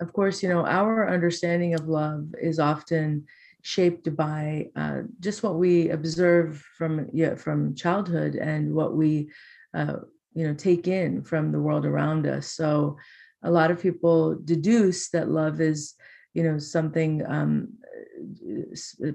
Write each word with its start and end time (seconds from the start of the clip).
of 0.00 0.12
course, 0.12 0.42
you 0.42 0.48
know, 0.48 0.64
our 0.64 1.08
understanding 1.08 1.74
of 1.74 1.88
love 1.88 2.34
is 2.40 2.58
often 2.58 3.26
shaped 3.62 4.14
by 4.16 4.68
uh, 4.76 5.02
just 5.20 5.42
what 5.42 5.56
we 5.56 5.90
observe 5.90 6.64
from 6.76 7.08
yeah, 7.12 7.34
from 7.34 7.74
childhood 7.74 8.36
and 8.36 8.72
what 8.72 8.94
we 8.96 9.30
uh, 9.74 9.96
you 10.34 10.46
know 10.46 10.54
take 10.54 10.86
in 10.86 11.22
from 11.22 11.52
the 11.52 11.60
world 11.60 11.84
around 11.84 12.26
us. 12.26 12.52
So 12.52 12.96
a 13.42 13.50
lot 13.50 13.70
of 13.70 13.80
people 13.80 14.36
deduce 14.36 15.10
that 15.10 15.28
love 15.28 15.60
is 15.60 15.94
you 16.34 16.42
know 16.44 16.58
something 16.58 17.24
um, 17.26 17.68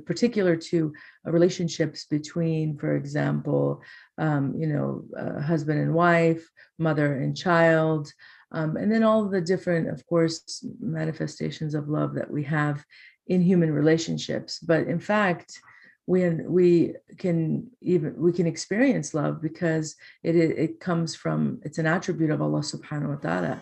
particular 0.05 0.55
to 0.55 0.93
relationships 1.25 2.05
between, 2.05 2.77
for 2.77 2.95
example, 2.95 3.81
um, 4.17 4.53
you 4.57 4.67
know, 4.67 5.03
uh, 5.17 5.41
husband 5.41 5.79
and 5.79 5.93
wife, 5.93 6.49
mother 6.77 7.15
and 7.15 7.35
child, 7.35 8.11
um, 8.53 8.77
and 8.77 8.91
then 8.91 9.03
all 9.03 9.27
the 9.27 9.41
different, 9.41 9.89
of 9.89 10.05
course, 10.05 10.65
manifestations 10.79 11.73
of 11.73 11.89
love 11.89 12.13
that 12.13 12.29
we 12.29 12.43
have 12.43 12.85
in 13.27 13.41
human 13.41 13.71
relationships. 13.71 14.59
But 14.59 14.87
in 14.87 14.99
fact, 14.99 15.59
we 16.05 16.29
we 16.29 16.95
can 17.17 17.67
even 17.81 18.13
we 18.17 18.33
can 18.33 18.45
experience 18.45 19.13
love 19.13 19.41
because 19.41 19.95
it 20.21 20.35
it 20.35 20.79
comes 20.79 21.15
from 21.15 21.59
it's 21.63 21.77
an 21.77 21.87
attribute 21.87 22.29
of 22.29 22.41
Allah 22.41 22.59
Subhanahu 22.59 23.09
wa 23.09 23.15
Taala. 23.15 23.61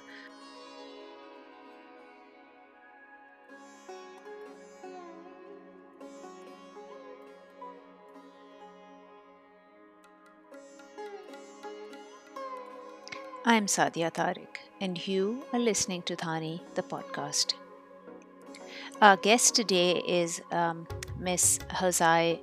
I'm 13.62 13.68
Sadia 13.68 14.12
Tariq, 14.12 14.58
and 14.80 15.08
you 15.08 15.44
are 15.54 15.60
listening 15.60 16.02
to 16.08 16.16
Thani, 16.16 16.64
the 16.74 16.82
podcast. 16.82 17.54
Our 19.00 19.18
guest 19.18 19.54
today 19.54 20.02
is 20.08 20.42
um, 20.52 20.88
Miss 21.20 21.60
Hosai 21.70 22.40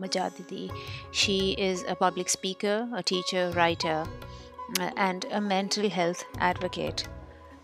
Mojadiddi. 0.00 0.72
She 1.12 1.52
is 1.52 1.84
a 1.86 1.94
public 1.94 2.28
speaker, 2.28 2.88
a 2.92 3.04
teacher, 3.04 3.52
writer, 3.54 4.04
uh, 4.80 4.90
and 4.96 5.26
a 5.30 5.40
mental 5.40 5.88
health 5.88 6.24
advocate. 6.40 7.06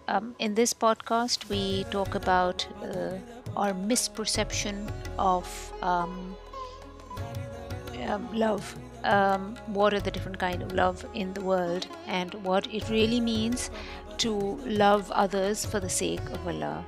Um, 0.07 0.37
in 0.39 0.55
this 0.55 0.73
podcast, 0.73 1.49
we 1.49 1.83
talk 1.91 2.15
about 2.15 2.65
uh, 2.81 3.19
our 3.57 3.73
misperception 3.73 4.89
of 5.19 5.73
um, 5.83 6.37
um, 8.07 8.29
love 8.33 8.77
um, 9.05 9.57
what 9.67 9.95
are 9.95 10.01
the 10.01 10.11
different 10.11 10.39
kind 10.39 10.63
of 10.63 10.73
love 10.73 11.05
in 11.15 11.33
the 11.35 11.41
world 11.41 11.87
and 12.07 12.35
what 12.43 12.67
it 12.73 12.89
really 12.89 13.21
means 13.21 13.71
to 14.19 14.33
love 14.65 15.11
others 15.11 15.65
for 15.65 15.81
the 15.81 15.89
sake 15.89 16.25
of 16.31 16.47
Allah. 16.47 16.85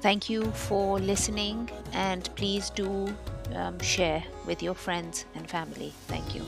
Thank 0.00 0.28
you 0.28 0.50
for 0.52 0.98
listening 0.98 1.70
and 1.92 2.28
please 2.34 2.70
do 2.70 3.14
um, 3.54 3.78
share 3.80 4.24
with 4.46 4.62
your 4.62 4.74
friends 4.74 5.26
and 5.34 5.48
family. 5.48 5.92
Thank 6.08 6.34
you. 6.34 6.44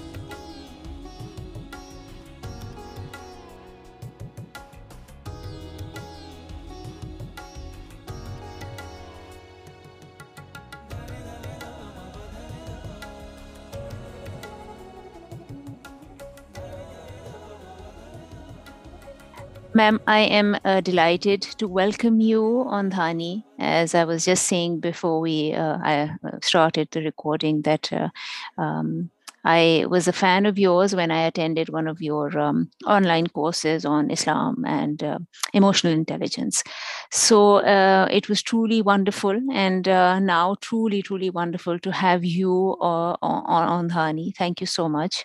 Ma'am, 19.76 20.00
I 20.06 20.20
am 20.20 20.56
uh, 20.64 20.80
delighted 20.80 21.42
to 21.58 21.66
welcome 21.66 22.20
you 22.20 22.64
on 22.68 22.90
Dhani. 22.92 23.42
As 23.58 23.92
I 23.96 24.04
was 24.04 24.24
just 24.24 24.46
saying 24.46 24.78
before 24.78 25.18
we 25.18 25.52
uh, 25.52 25.78
I 25.82 26.16
uh, 26.24 26.38
started 26.42 26.88
the 26.92 27.02
recording, 27.02 27.62
that 27.62 27.92
uh, 27.92 28.08
um, 28.56 29.10
I 29.44 29.84
was 29.88 30.06
a 30.06 30.12
fan 30.12 30.46
of 30.46 30.60
yours 30.60 30.94
when 30.94 31.10
I 31.10 31.22
attended 31.22 31.70
one 31.70 31.88
of 31.88 32.00
your 32.00 32.38
um, 32.38 32.70
online 32.86 33.26
courses 33.26 33.84
on 33.84 34.12
Islam 34.12 34.64
and 34.64 35.02
uh, 35.02 35.18
emotional 35.52 35.92
intelligence. 35.92 36.62
So 37.10 37.56
uh, 37.56 38.06
it 38.12 38.28
was 38.28 38.44
truly 38.44 38.80
wonderful, 38.80 39.36
and 39.50 39.84
now 39.86 40.54
truly, 40.60 41.02
truly 41.02 41.30
wonderful 41.30 41.80
to 41.80 41.90
have 41.90 42.24
you 42.24 42.76
on, 42.80 43.18
on 43.20 43.90
Dhani. 43.90 44.36
Thank 44.36 44.60
you 44.60 44.68
so 44.68 44.88
much. 44.88 45.24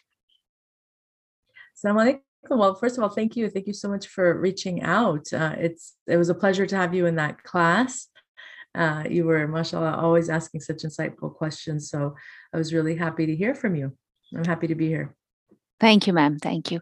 Assalamu 1.76 2.29
well, 2.50 2.76
first 2.76 2.98
of 2.98 3.04
all, 3.04 3.10
thank 3.10 3.36
you. 3.36 3.50
Thank 3.50 3.68
you 3.68 3.74
so 3.74 3.90
much 3.90 4.08
for 4.08 4.40
reaching 4.40 4.82
out. 4.82 5.32
Uh, 5.34 5.56
it's 5.58 5.96
it 6.08 6.18
was 6.18 6.30
a 6.30 6.36
pleasure 6.36 6.66
to 6.66 6.76
have 6.76 6.94
you 6.94 7.06
in 7.06 7.16
that 7.16 7.44
class. 7.44 8.08
Uh, 8.76 9.04
you 9.10 9.26
were, 9.26 9.48
mashallah, 9.48 9.98
always 9.98 10.30
asking 10.30 10.62
such 10.62 10.84
insightful 10.84 11.34
questions. 11.34 11.90
So 11.90 12.16
I 12.54 12.58
was 12.58 12.74
really 12.74 12.96
happy 12.96 13.26
to 13.26 13.36
hear 13.36 13.56
from 13.56 13.76
you. 13.76 13.98
I'm 14.36 14.46
happy 14.46 14.68
to 14.68 14.76
be 14.76 14.88
here. 14.88 15.16
Thank 15.80 16.08
you, 16.08 16.14
ma'am. 16.14 16.38
Thank 16.40 16.72
you. 16.72 16.82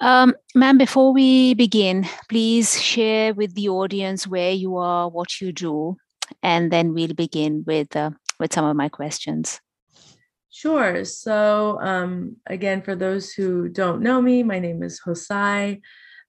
Um, 0.00 0.34
ma'am, 0.54 0.78
before 0.78 1.12
we 1.12 1.54
begin, 1.54 2.06
please 2.28 2.80
share 2.80 3.34
with 3.34 3.54
the 3.54 3.68
audience 3.68 4.26
where 4.26 4.52
you 4.52 4.76
are, 4.76 5.08
what 5.08 5.40
you 5.40 5.52
do, 5.52 5.96
and 6.42 6.72
then 6.72 6.94
we'll 6.94 7.14
begin 7.14 7.64
with 7.66 7.94
uh, 7.94 8.10
with 8.38 8.52
some 8.52 8.64
of 8.64 8.76
my 8.76 8.88
questions. 8.88 9.60
Sure. 10.54 11.02
So, 11.06 11.78
um, 11.80 12.36
again, 12.46 12.82
for 12.82 12.94
those 12.94 13.32
who 13.32 13.70
don't 13.70 14.02
know 14.02 14.20
me, 14.20 14.42
my 14.42 14.58
name 14.58 14.82
is 14.82 15.00
Hosai. 15.00 15.80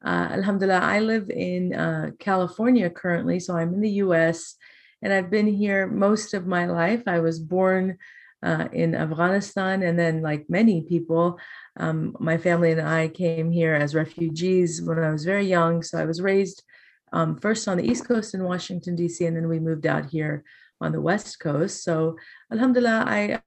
Uh, 0.03 0.27
Alhamdulillah, 0.31 0.79
I 0.79 0.99
live 0.99 1.29
in 1.29 1.73
uh, 1.73 2.11
California 2.19 2.89
currently, 2.89 3.41
so 3.41 3.57
I'm 3.57 3.73
in 3.73 3.81
the 3.81 3.99
US 4.05 4.55
and 5.01 5.11
I've 5.11 5.29
been 5.29 5.47
here 5.47 5.87
most 5.87 6.33
of 6.33 6.47
my 6.47 6.65
life. 6.65 7.03
I 7.05 7.19
was 7.19 7.37
born 7.37 7.97
uh, 8.41 8.69
in 8.71 8.95
Afghanistan, 8.95 9.83
and 9.83 9.99
then, 9.99 10.21
like 10.21 10.45
many 10.49 10.83
people, 10.83 11.37
um, 11.77 12.15
my 12.17 12.37
family 12.37 12.71
and 12.71 12.81
I 12.81 13.09
came 13.09 13.51
here 13.51 13.73
as 13.75 13.93
refugees 13.93 14.81
when 14.81 14.99
I 14.99 15.11
was 15.11 15.25
very 15.25 15.45
young. 15.45 15.83
So, 15.83 15.97
I 15.97 16.05
was 16.05 16.21
raised 16.21 16.63
um, 17.11 17.37
first 17.37 17.67
on 17.67 17.75
the 17.75 17.85
East 17.89 18.07
Coast 18.07 18.33
in 18.33 18.43
Washington, 18.43 18.95
D.C., 18.95 19.25
and 19.25 19.35
then 19.35 19.49
we 19.49 19.59
moved 19.59 19.85
out 19.85 20.09
here 20.09 20.45
on 20.79 20.93
the 20.93 21.01
West 21.01 21.41
Coast. 21.41 21.83
So, 21.83 22.15
Alhamdulillah, 22.51 23.03
I 23.05 23.41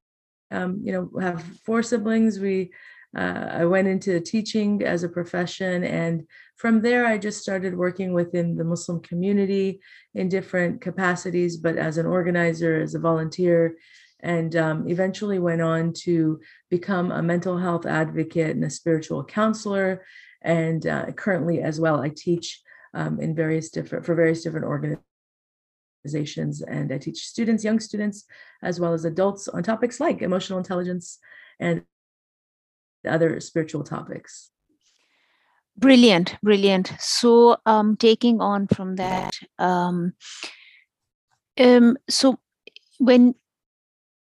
um, 0.51 0.81
you 0.83 0.93
know, 0.93 1.21
have 1.21 1.43
four 1.65 1.83
siblings. 1.83 2.39
We, 2.39 2.71
uh, 3.17 3.49
I 3.51 3.65
went 3.65 3.89
into 3.89 4.21
teaching 4.21 4.83
as 4.83 5.03
a 5.03 5.09
profession, 5.09 5.85
and 5.85 6.27
from 6.57 6.81
there, 6.81 7.07
I 7.07 7.19
just 7.19 7.43
started 7.43 7.77
working 7.77 8.13
within 8.13 8.57
the 8.57 8.65
Muslim 8.65 9.01
community 9.01 9.81
in 10.15 10.29
different 10.29 10.81
capacities, 10.81 11.57
but 11.57 11.77
as 11.77 11.99
an 11.99 12.07
organizer, 12.07 12.81
as 12.81 12.95
a 12.95 12.99
volunteer, 12.99 13.77
and 14.21 14.57
um, 14.57 14.89
eventually 14.89 15.39
went 15.39 15.61
on 15.61 15.93
to 15.93 16.41
become 16.71 17.13
a 17.13 17.23
mental 17.23 17.59
health 17.59 17.87
advocate 17.87 18.57
and 18.57 18.65
a 18.65 18.71
spiritual 18.71 19.25
counselor. 19.25 20.05
And 20.43 20.87
uh, 20.87 21.13
currently, 21.13 21.61
as 21.61 21.79
well, 21.81 22.01
I 22.01 22.11
teach 22.15 22.63
um, 22.95 23.21
in 23.21 23.35
various 23.35 23.69
different 23.71 24.07
for 24.07 24.15
various 24.15 24.43
different 24.43 24.67
organizations 24.67 25.07
and 26.15 26.93
I 26.93 26.99
teach 26.99 27.27
students, 27.27 27.65
young 27.65 27.81
students, 27.81 28.25
as 28.63 28.81
well 28.81 28.93
as 28.93 29.05
adults 29.05 29.49
on 29.49 29.63
topics 29.63 30.01
like 30.01 30.23
emotional 30.23 30.59
intelligence 30.59 31.19
and 31.61 31.83
other 33.07 33.41
spiritual 33.41 33.85
topics. 33.85 34.51
Brilliant, 35.79 36.37
brilliant. 36.43 36.93
So, 36.99 37.59
um, 37.67 37.97
taking 37.97 38.41
on 38.41 38.67
from 38.67 38.97
that, 38.97 39.35
um, 39.59 40.15
um, 41.59 41.99
so 42.09 42.39
when 42.99 43.35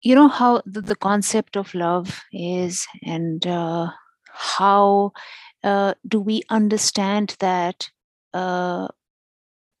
you 0.02 0.14
know 0.14 0.28
how 0.28 0.62
the, 0.66 0.82
the 0.82 0.96
concept 0.96 1.56
of 1.56 1.74
love 1.74 2.20
is, 2.30 2.86
and 3.02 3.46
uh, 3.46 3.88
how 4.32 5.12
uh, 5.64 5.94
do 6.06 6.20
we 6.20 6.42
understand 6.50 7.36
that 7.40 7.88
uh, 8.34 8.88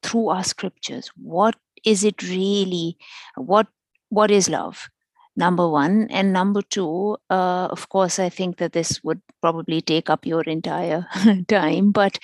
through 0.02 0.28
our 0.28 0.44
scriptures? 0.44 1.10
What 1.16 1.56
is 1.84 2.04
it 2.04 2.22
really 2.22 2.96
what 3.36 3.66
what 4.08 4.30
is 4.30 4.48
love? 4.48 4.88
Number 5.36 5.68
one. 5.68 6.06
And 6.10 6.32
number 6.32 6.62
two 6.62 7.16
uh, 7.28 7.68
of 7.70 7.88
course 7.88 8.18
i 8.18 8.28
think 8.28 8.58
that 8.58 8.72
this 8.72 9.02
would 9.04 9.20
probably 9.40 9.80
take 9.80 10.08
up 10.10 10.26
your 10.26 10.42
entire 10.42 11.06
time 11.48 11.92
but 11.92 12.18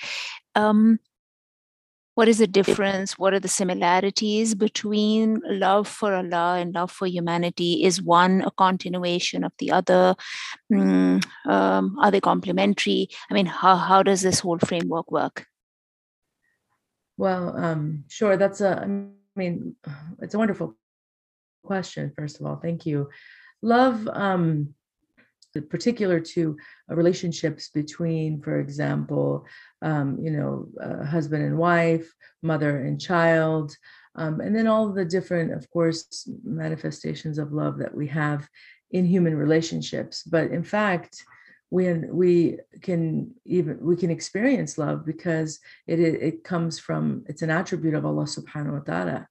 um, 0.55 0.99
what 2.15 2.27
is 2.27 2.37
the 2.37 2.47
difference? 2.47 3.17
What 3.17 3.33
are 3.33 3.39
the 3.39 3.47
similarities 3.47 4.53
between 4.53 5.41
love 5.45 5.87
for 5.87 6.13
allah 6.13 6.57
and 6.59 6.73
love 6.73 6.91
for 6.91 7.07
humanity 7.07 7.83
is 7.83 8.01
one 8.01 8.41
a 8.41 8.51
continuation 8.51 9.43
of 9.43 9.51
the 9.57 9.71
other 9.71 10.15
mm, 10.71 11.25
um, 11.45 11.97
are 11.99 12.11
they 12.11 12.21
complementary? 12.21 13.09
I 13.29 13.33
mean 13.33 13.47
how, 13.47 13.75
how 13.75 14.03
does 14.03 14.21
this 14.21 14.41
whole 14.41 14.59
framework 14.59 15.11
work? 15.11 15.47
Well 17.17 17.57
um, 17.57 18.03
sure 18.09 18.37
that's 18.37 18.61
a 18.61 18.87
mean, 19.39 19.75
it's 20.21 20.35
a 20.35 20.39
wonderful 20.39 20.75
question, 21.63 22.11
first 22.15 22.39
of 22.39 22.45
all. 22.45 22.57
Thank 22.57 22.85
you. 22.85 23.09
Love, 23.61 24.07
um, 24.11 24.73
particular 25.69 26.19
to 26.19 26.57
uh, 26.89 26.95
relationships 26.95 27.69
between, 27.69 28.41
for 28.41 28.59
example, 28.59 29.45
um, 29.81 30.17
you 30.19 30.31
know, 30.31 30.67
uh, 30.81 31.05
husband 31.05 31.43
and 31.43 31.57
wife, 31.57 32.11
mother 32.41 32.79
and 32.79 32.99
child, 32.99 33.75
um, 34.15 34.41
and 34.41 34.55
then 34.55 34.67
all 34.67 34.91
the 34.91 35.05
different, 35.05 35.53
of 35.53 35.69
course, 35.69 36.27
manifestations 36.43 37.37
of 37.37 37.53
love 37.53 37.77
that 37.77 37.93
we 37.93 38.07
have 38.07 38.47
in 38.91 39.05
human 39.05 39.35
relationships. 39.35 40.23
But 40.23 40.51
in 40.51 40.63
fact, 40.63 41.23
we 41.73 41.91
we 42.21 42.59
can 42.83 43.31
even 43.45 43.79
we 43.81 43.95
can 43.95 44.11
experience 44.11 44.77
love 44.77 45.03
because 45.03 45.59
it 45.87 45.99
it 45.99 46.43
comes 46.43 46.77
from 46.77 47.23
it's 47.25 47.41
an 47.41 47.49
attribute 47.49 47.95
of 47.95 48.05
Allah 48.05 48.25
Subhanahu 48.25 48.73
wa 48.73 48.85
Taala. 48.89 49.25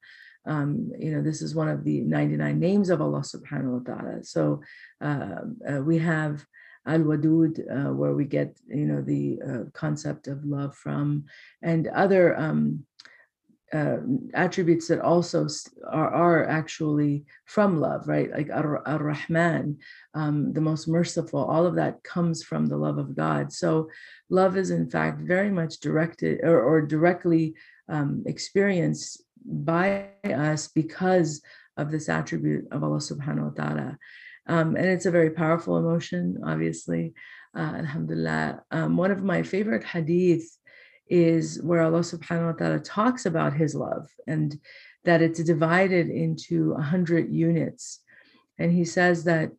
Um, 0.45 0.91
you 0.99 1.13
know, 1.13 1.23
this 1.23 1.41
is 1.41 1.55
one 1.55 1.69
of 1.69 1.85
the 1.85 2.01
99 2.01 2.59
names 2.59 2.91
of 2.91 3.01
Allah 3.01 3.21
Subhanahu 3.21 3.75
wa 3.79 3.85
Taala. 3.95 4.27
So 4.27 4.61
uh, 5.01 5.43
uh, 5.71 5.81
we 5.83 5.99
have 5.99 6.45
Al 6.85 7.03
Wadud, 7.11 7.55
uh, 7.61 7.93
where 7.95 8.15
we 8.15 8.25
get 8.25 8.59
you 8.67 8.87
know 8.87 9.03
the 9.03 9.39
uh, 9.49 9.65
concept 9.73 10.27
of 10.27 10.45
love 10.45 10.75
from, 10.75 11.27
and 11.63 11.87
other 11.87 12.37
um, 12.37 12.85
uh, 13.73 13.97
attributes 14.35 14.89
that 14.89 15.01
also 15.01 15.47
are, 15.91 16.11
are 16.11 16.49
actually 16.49 17.25
from 17.47 17.81
love, 17.81 18.07
right? 18.07 18.31
Like 18.31 18.51
Ar 18.51 18.83
Rahman, 18.85 19.79
um, 20.15 20.53
the 20.53 20.61
most 20.61 20.89
merciful, 20.89 21.45
all 21.45 21.67
of 21.67 21.77
that 21.77 22.03
comes 22.03 22.43
from 22.43 22.67
the 22.67 22.77
love 22.77 22.99
of 22.99 23.17
God. 23.17 23.53
So, 23.53 23.89
love 24.29 24.57
is 24.57 24.71
in 24.71 24.91
fact 24.91 25.21
very 25.21 25.51
much 25.51 25.81
directed 25.81 26.41
or, 26.43 26.61
or 26.61 26.83
directly 26.83 27.55
um, 27.89 28.23
experienced 28.27 29.23
by 29.45 30.09
us 30.25 30.69
because 30.69 31.43
of 31.77 31.91
this 31.91 32.09
attribute 32.09 32.67
of 32.73 32.85
Allah 32.85 32.99
subhanahu 32.99 33.57
wa 33.57 33.65
ta'ala. 33.65 33.99
Um, 34.47 34.77
and 34.77 34.87
it's 34.87 35.07
a 35.07 35.11
very 35.11 35.31
powerful 35.31 35.79
emotion, 35.79 36.39
obviously. 36.45 37.15
Uh, 37.57 37.73
alhamdulillah. 37.85 38.63
Um, 38.71 38.97
one 38.97 39.11
of 39.11 39.23
my 39.23 39.43
favorite 39.43 39.85
hadith 39.85 40.59
is 41.09 41.61
where 41.63 41.83
Allah 41.83 42.01
subhanahu 42.01 42.53
wa 42.53 42.53
ta'ala 42.53 42.79
talks 42.81 43.27
about 43.27 43.53
his 43.53 43.75
love 43.75 44.09
and 44.27 44.59
that 45.05 45.23
it's 45.23 45.43
divided 45.43 46.09
into 46.09 46.73
a 46.73 46.83
hundred 46.83 47.33
units. 47.33 48.01
And 48.59 48.73
he 48.73 48.85
says 48.85 49.25
that 49.25 49.51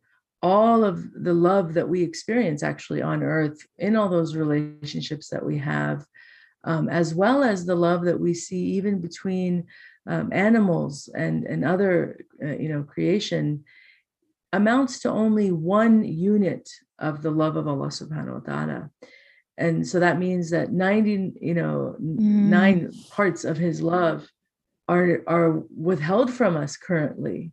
all 0.42 0.84
of 0.84 1.04
the 1.14 1.32
love 1.32 1.74
that 1.74 1.88
we 1.88 2.02
experience 2.02 2.62
actually 2.62 3.02
on 3.02 3.22
earth 3.22 3.66
in 3.78 3.96
all 3.96 4.08
those 4.08 4.36
relationships 4.36 5.28
that 5.30 5.44
we 5.44 5.58
have, 5.58 6.04
um, 6.64 6.88
as 6.88 7.14
well 7.14 7.42
as 7.42 7.64
the 7.64 7.74
love 7.74 8.04
that 8.04 8.20
we 8.20 8.34
see 8.34 8.62
even 8.76 9.00
between 9.00 9.64
um, 10.06 10.30
animals 10.32 11.08
and, 11.14 11.44
and 11.44 11.64
other, 11.64 12.18
uh, 12.42 12.56
you 12.56 12.68
know, 12.68 12.82
creation 12.82 13.64
amounts 14.52 15.00
to 15.00 15.10
only 15.10 15.50
one 15.50 16.04
unit 16.04 16.68
of 16.98 17.22
the 17.22 17.30
love 17.30 17.56
of 17.56 17.66
Allah 17.66 17.88
subhanahu 17.88 18.34
wa 18.34 18.52
ta'ala 18.52 18.90
and 19.56 19.86
so 19.86 20.00
that 20.00 20.18
means 20.18 20.50
that 20.50 20.72
90 20.72 21.34
you 21.40 21.54
know 21.54 21.96
mm. 22.00 22.18
nine 22.18 22.92
parts 23.10 23.44
of 23.44 23.56
his 23.56 23.80
love 23.80 24.28
are 24.88 25.22
are 25.26 25.62
withheld 25.76 26.32
from 26.32 26.56
us 26.56 26.76
currently 26.76 27.52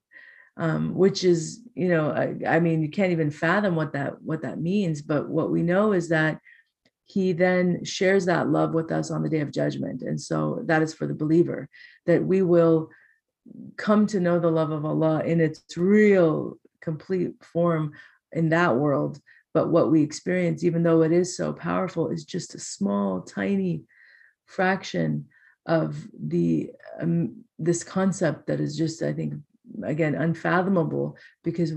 um, 0.58 0.94
which 0.96 1.24
is 1.24 1.62
you 1.76 1.88
know 1.88 2.12
I, 2.12 2.56
I, 2.56 2.60
mean 2.60 2.82
you 2.82 2.90
can't 2.90 3.12
even 3.12 3.32
fathom 3.32 3.76
what 3.76 3.94
that 3.94 4.22
what 4.22 4.42
that 4.42 4.60
means 4.60 5.02
but 5.02 5.30
what 5.30 5.50
we 5.50 5.62
know 5.62 5.94
is 5.94 6.10
that 6.10 6.40
he 7.06 7.34
then 7.34 7.84
shares 7.84 8.26
that 8.26 8.50
love 8.50 8.74
with 8.74 8.92
us 8.92 9.12
on 9.12 9.24
the 9.24 9.30
day 9.30 9.40
of 9.40 9.52
judgment 9.52 10.02
and 10.02 10.20
so 10.20 10.62
that 10.66 10.82
is 10.82 10.94
for 10.94 11.08
the 11.08 11.14
believer 11.14 11.70
that 12.06 12.24
we 12.24 12.42
will 12.42 12.90
come 13.78 14.06
to 14.08 14.20
know 14.20 14.40
the 14.40 14.52
love 14.52 14.72
of 14.72 14.86
allah 14.86 15.24
in 15.24 15.40
its 15.40 15.64
real 15.78 16.58
complete 16.82 17.32
form 17.42 17.94
in 18.34 18.50
that 18.50 18.76
world 18.76 19.20
but 19.54 19.70
what 19.70 19.92
we 19.92 20.02
experience 20.02 20.64
even 20.64 20.84
though 20.84 21.02
it 21.02 21.12
is 21.12 21.36
so 21.36 21.54
powerful 21.54 22.10
is 22.10 22.26
just 22.26 22.56
a 22.56 22.60
small 22.60 23.22
tiny 23.22 23.84
fraction 24.46 25.26
of 25.66 26.08
the 26.20 26.72
um, 27.00 27.44
this 27.60 27.84
concept 27.84 28.48
that 28.48 28.60
is 28.60 28.76
just 28.78 29.02
i 29.02 29.14
think 29.14 29.34
again 29.84 30.16
unfathomable 30.16 31.16
because 31.44 31.74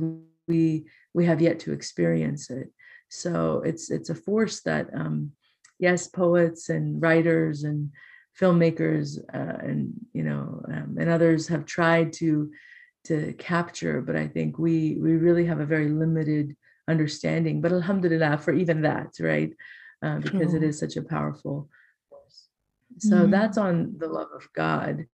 we 0.48 0.84
we 1.14 1.24
have 1.24 1.40
yet 1.40 1.58
to 1.60 1.72
experience 1.72 2.50
it. 2.50 2.70
So 3.08 3.62
it's 3.64 3.90
it's 3.90 4.10
a 4.10 4.14
force 4.14 4.60
that 4.62 4.88
um 4.94 5.32
yes 5.78 6.06
poets 6.08 6.68
and 6.68 7.00
writers 7.00 7.64
and 7.64 7.90
filmmakers 8.40 9.18
uh, 9.32 9.58
and 9.62 9.92
you 10.12 10.22
know 10.22 10.62
um, 10.68 10.96
and 10.98 11.08
others 11.08 11.48
have 11.48 11.64
tried 11.64 12.12
to 12.14 12.50
to 13.04 13.32
capture 13.34 14.00
but 14.00 14.16
i 14.16 14.26
think 14.26 14.58
we 14.58 14.96
we 15.00 15.12
really 15.12 15.44
have 15.44 15.60
a 15.60 15.66
very 15.66 15.88
limited 15.88 16.56
understanding. 16.88 17.60
But 17.60 17.72
alhamdulillah 17.72 18.38
for 18.38 18.52
even 18.52 18.82
that, 18.82 19.14
right? 19.20 19.52
Uh, 20.02 20.18
because 20.18 20.54
it 20.54 20.62
is 20.62 20.78
such 20.78 20.96
a 20.96 21.02
powerful 21.02 21.68
force. 22.10 22.48
So 22.98 23.16
mm-hmm. 23.16 23.30
that's 23.30 23.56
on 23.58 23.94
the 23.98 24.08
love 24.08 24.28
of 24.34 24.46
God. 24.54 25.06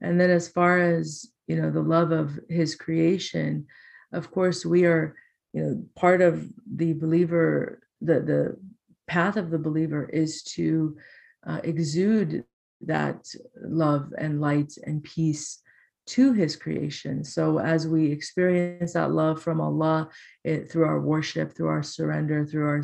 And 0.00 0.20
then 0.20 0.30
as 0.30 0.48
far 0.48 0.78
as, 0.78 1.26
you 1.46 1.56
know, 1.60 1.70
the 1.70 1.82
love 1.82 2.12
of 2.12 2.38
his 2.48 2.74
creation, 2.74 3.66
of 4.12 4.30
course, 4.30 4.64
we 4.64 4.84
are, 4.84 5.16
you 5.52 5.62
know, 5.62 5.84
part 5.96 6.22
of 6.22 6.48
the 6.74 6.92
believer, 6.92 7.80
the, 8.00 8.20
the 8.20 8.56
path 9.08 9.36
of 9.36 9.50
the 9.50 9.58
believer 9.58 10.08
is 10.08 10.42
to 10.44 10.96
uh, 11.46 11.60
exude 11.64 12.44
that 12.82 13.26
love 13.60 14.12
and 14.16 14.40
light 14.40 14.72
and 14.84 15.02
peace 15.02 15.58
to 16.10 16.32
his 16.32 16.56
creation. 16.56 17.22
So 17.24 17.58
as 17.58 17.86
we 17.86 18.10
experience 18.10 18.94
that 18.94 19.12
love 19.12 19.40
from 19.42 19.60
Allah 19.60 20.08
it, 20.44 20.70
through 20.70 20.86
our 20.86 21.00
worship, 21.00 21.54
through 21.54 21.68
our 21.68 21.82
surrender, 21.82 22.44
through 22.44 22.66
our 22.66 22.82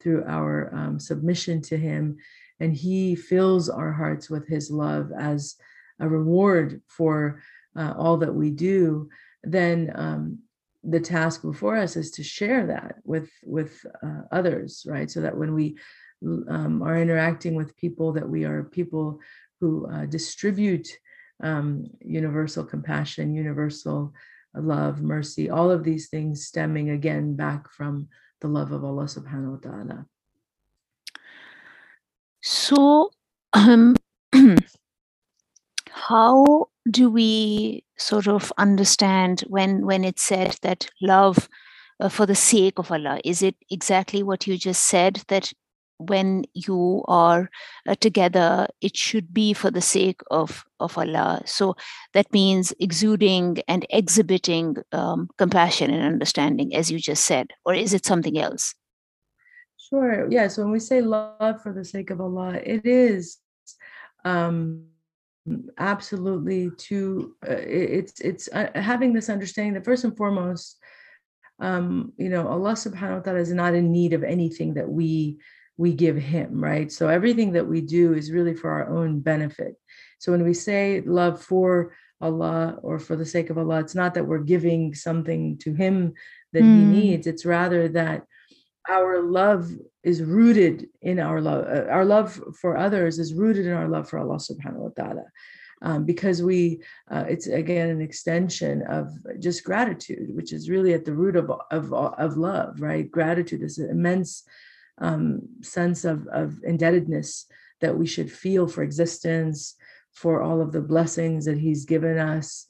through 0.00 0.24
our 0.26 0.70
um, 0.74 1.00
submission 1.00 1.62
to 1.62 1.76
him, 1.76 2.18
and 2.60 2.74
he 2.74 3.16
fills 3.16 3.68
our 3.70 3.92
hearts 3.92 4.28
with 4.28 4.46
his 4.46 4.70
love 4.70 5.10
as 5.18 5.56
a 6.00 6.08
reward 6.08 6.82
for 6.86 7.40
uh, 7.78 7.94
all 7.96 8.18
that 8.18 8.34
we 8.34 8.50
do, 8.50 9.08
then 9.42 9.90
um, 9.94 10.38
the 10.84 11.00
task 11.00 11.42
before 11.42 11.76
us 11.76 11.96
is 11.96 12.10
to 12.12 12.22
share 12.22 12.66
that 12.66 12.96
with 13.04 13.30
with 13.44 13.84
uh, 14.02 14.22
others, 14.30 14.84
right? 14.86 15.10
So 15.10 15.20
that 15.22 15.36
when 15.36 15.54
we 15.54 15.76
um, 16.24 16.82
are 16.82 17.00
interacting 17.00 17.54
with 17.54 17.76
people, 17.76 18.12
that 18.12 18.28
we 18.28 18.44
are 18.44 18.64
people 18.64 19.20
who 19.60 19.86
uh, 19.86 20.06
distribute 20.06 20.88
um, 21.42 21.86
universal 22.00 22.64
compassion, 22.64 23.34
universal 23.34 24.12
love, 24.54 25.02
mercy, 25.02 25.50
all 25.50 25.70
of 25.70 25.84
these 25.84 26.08
things 26.08 26.46
stemming 26.46 26.90
again 26.90 27.36
back 27.36 27.70
from 27.70 28.08
the 28.40 28.48
love 28.48 28.72
of 28.72 28.84
Allah 28.84 29.04
subhanahu 29.04 29.52
wa 29.52 29.70
ta'ala. 29.70 30.06
So, 32.42 33.10
um, 33.52 33.96
how 35.90 36.68
do 36.90 37.10
we 37.10 37.84
sort 37.98 38.28
of 38.28 38.52
understand 38.58 39.40
when 39.48 39.84
when 39.84 40.04
it's 40.04 40.22
said 40.22 40.56
that 40.62 40.88
love 41.02 41.48
uh, 42.00 42.08
for 42.08 42.26
the 42.26 42.34
sake 42.34 42.78
of 42.78 42.92
Allah? 42.92 43.20
Is 43.24 43.42
it 43.42 43.56
exactly 43.70 44.22
what 44.22 44.46
you 44.46 44.56
just 44.56 44.86
said 44.86 45.22
that 45.28 45.52
when 45.98 46.44
you 46.54 47.04
are 47.08 47.50
uh, 47.88 47.94
together 47.94 48.68
it 48.80 48.96
should 48.96 49.32
be 49.32 49.52
for 49.52 49.70
the 49.70 49.80
sake 49.80 50.20
of 50.30 50.64
of 50.78 50.96
allah. 50.98 51.42
So 51.46 51.74
that 52.12 52.32
means 52.32 52.72
exuding 52.80 53.62
and 53.66 53.86
exhibiting 53.90 54.76
um, 54.92 55.28
compassion 55.38 55.90
and 55.90 56.02
understanding 56.04 56.74
as 56.74 56.90
you 56.90 56.98
just 56.98 57.24
said 57.24 57.52
or 57.64 57.74
is 57.74 57.94
it 57.94 58.04
something 58.04 58.38
else? 58.38 58.74
Sure 59.78 60.30
yeah 60.30 60.48
so 60.48 60.62
when 60.62 60.72
we 60.72 60.80
say 60.80 61.00
love 61.00 61.62
for 61.62 61.72
the 61.72 61.84
sake 61.84 62.10
of 62.10 62.20
allah 62.20 62.54
it 62.54 62.84
is 62.84 63.38
um 64.24 64.86
absolutely 65.78 66.70
to 66.76 67.34
uh, 67.48 67.52
it's 67.52 68.20
it's 68.20 68.48
uh, 68.52 68.68
having 68.74 69.12
this 69.12 69.28
understanding 69.28 69.74
that 69.74 69.84
first 69.84 70.04
and 70.04 70.16
foremost 70.16 70.78
um 71.60 72.12
you 72.16 72.28
know 72.28 72.48
allah 72.48 72.72
subhanahu 72.72 73.18
wa 73.18 73.20
ta'ala 73.20 73.38
is 73.38 73.52
not 73.52 73.74
in 73.74 73.92
need 73.92 74.12
of 74.12 74.24
anything 74.24 74.74
that 74.74 74.88
we 74.88 75.38
we 75.76 75.92
give 75.92 76.16
him, 76.16 76.62
right? 76.62 76.90
So 76.90 77.08
everything 77.08 77.52
that 77.52 77.66
we 77.66 77.80
do 77.80 78.14
is 78.14 78.32
really 78.32 78.54
for 78.54 78.70
our 78.70 78.88
own 78.88 79.20
benefit. 79.20 79.74
So 80.18 80.32
when 80.32 80.44
we 80.44 80.54
say 80.54 81.02
love 81.02 81.42
for 81.42 81.92
Allah 82.20 82.78
or 82.82 82.98
for 82.98 83.16
the 83.16 83.26
sake 83.26 83.50
of 83.50 83.58
Allah, 83.58 83.80
it's 83.80 83.94
not 83.94 84.14
that 84.14 84.26
we're 84.26 84.38
giving 84.38 84.94
something 84.94 85.58
to 85.58 85.74
him 85.74 86.14
that 86.52 86.62
mm. 86.62 86.74
he 86.74 86.82
hmm. 86.84 86.92
needs. 86.92 87.26
It's 87.26 87.44
rather 87.44 87.88
that 87.88 88.24
our 88.88 89.20
love 89.20 89.70
is 90.02 90.22
rooted 90.22 90.88
in 91.02 91.18
our 91.18 91.40
love. 91.40 91.66
Uh, 91.66 91.90
our 91.90 92.04
love 92.04 92.40
for 92.60 92.76
others 92.76 93.18
is 93.18 93.34
rooted 93.34 93.66
in 93.66 93.72
our 93.72 93.88
love 93.88 94.08
for 94.08 94.18
Allah 94.18 94.36
subhanahu 94.36 94.78
wa 94.78 94.90
ta'ala. 94.96 95.24
Um, 95.82 96.06
because 96.06 96.42
we, 96.42 96.80
uh, 97.10 97.24
it's 97.28 97.48
again 97.48 97.90
an 97.90 98.00
extension 98.00 98.82
of 98.82 99.10
just 99.38 99.62
gratitude, 99.62 100.34
which 100.34 100.54
is 100.54 100.70
really 100.70 100.94
at 100.94 101.04
the 101.04 101.12
root 101.12 101.36
of, 101.36 101.50
of, 101.70 101.92
of 101.92 102.36
love, 102.38 102.80
right? 102.80 103.10
Gratitude 103.10 103.62
is 103.62 103.76
an 103.76 103.90
immense 103.90 104.44
um, 104.98 105.40
sense 105.62 106.04
of, 106.04 106.26
of 106.28 106.56
indebtedness 106.64 107.46
that 107.80 107.96
we 107.96 108.06
should 108.06 108.30
feel 108.30 108.66
for 108.66 108.82
existence, 108.82 109.74
for 110.12 110.42
all 110.42 110.60
of 110.60 110.72
the 110.72 110.80
blessings 110.80 111.44
that 111.44 111.58
He's 111.58 111.84
given 111.84 112.18
us, 112.18 112.66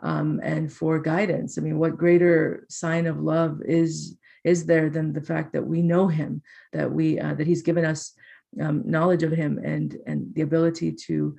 um, 0.00 0.40
and 0.42 0.72
for 0.72 0.98
guidance. 0.98 1.58
I 1.58 1.62
mean, 1.62 1.78
what 1.78 1.96
greater 1.96 2.66
sign 2.68 3.06
of 3.06 3.20
love 3.20 3.60
is 3.64 4.16
is 4.44 4.66
there 4.66 4.90
than 4.90 5.12
the 5.12 5.22
fact 5.22 5.52
that 5.52 5.64
we 5.64 5.82
know 5.82 6.08
him, 6.08 6.42
that 6.72 6.90
we 6.90 7.18
uh, 7.18 7.34
that 7.34 7.46
he's 7.46 7.62
given 7.62 7.84
us 7.84 8.12
um, 8.60 8.82
knowledge 8.84 9.22
of 9.22 9.32
him 9.32 9.58
and 9.58 9.96
and 10.06 10.34
the 10.34 10.42
ability 10.42 10.92
to 10.92 11.36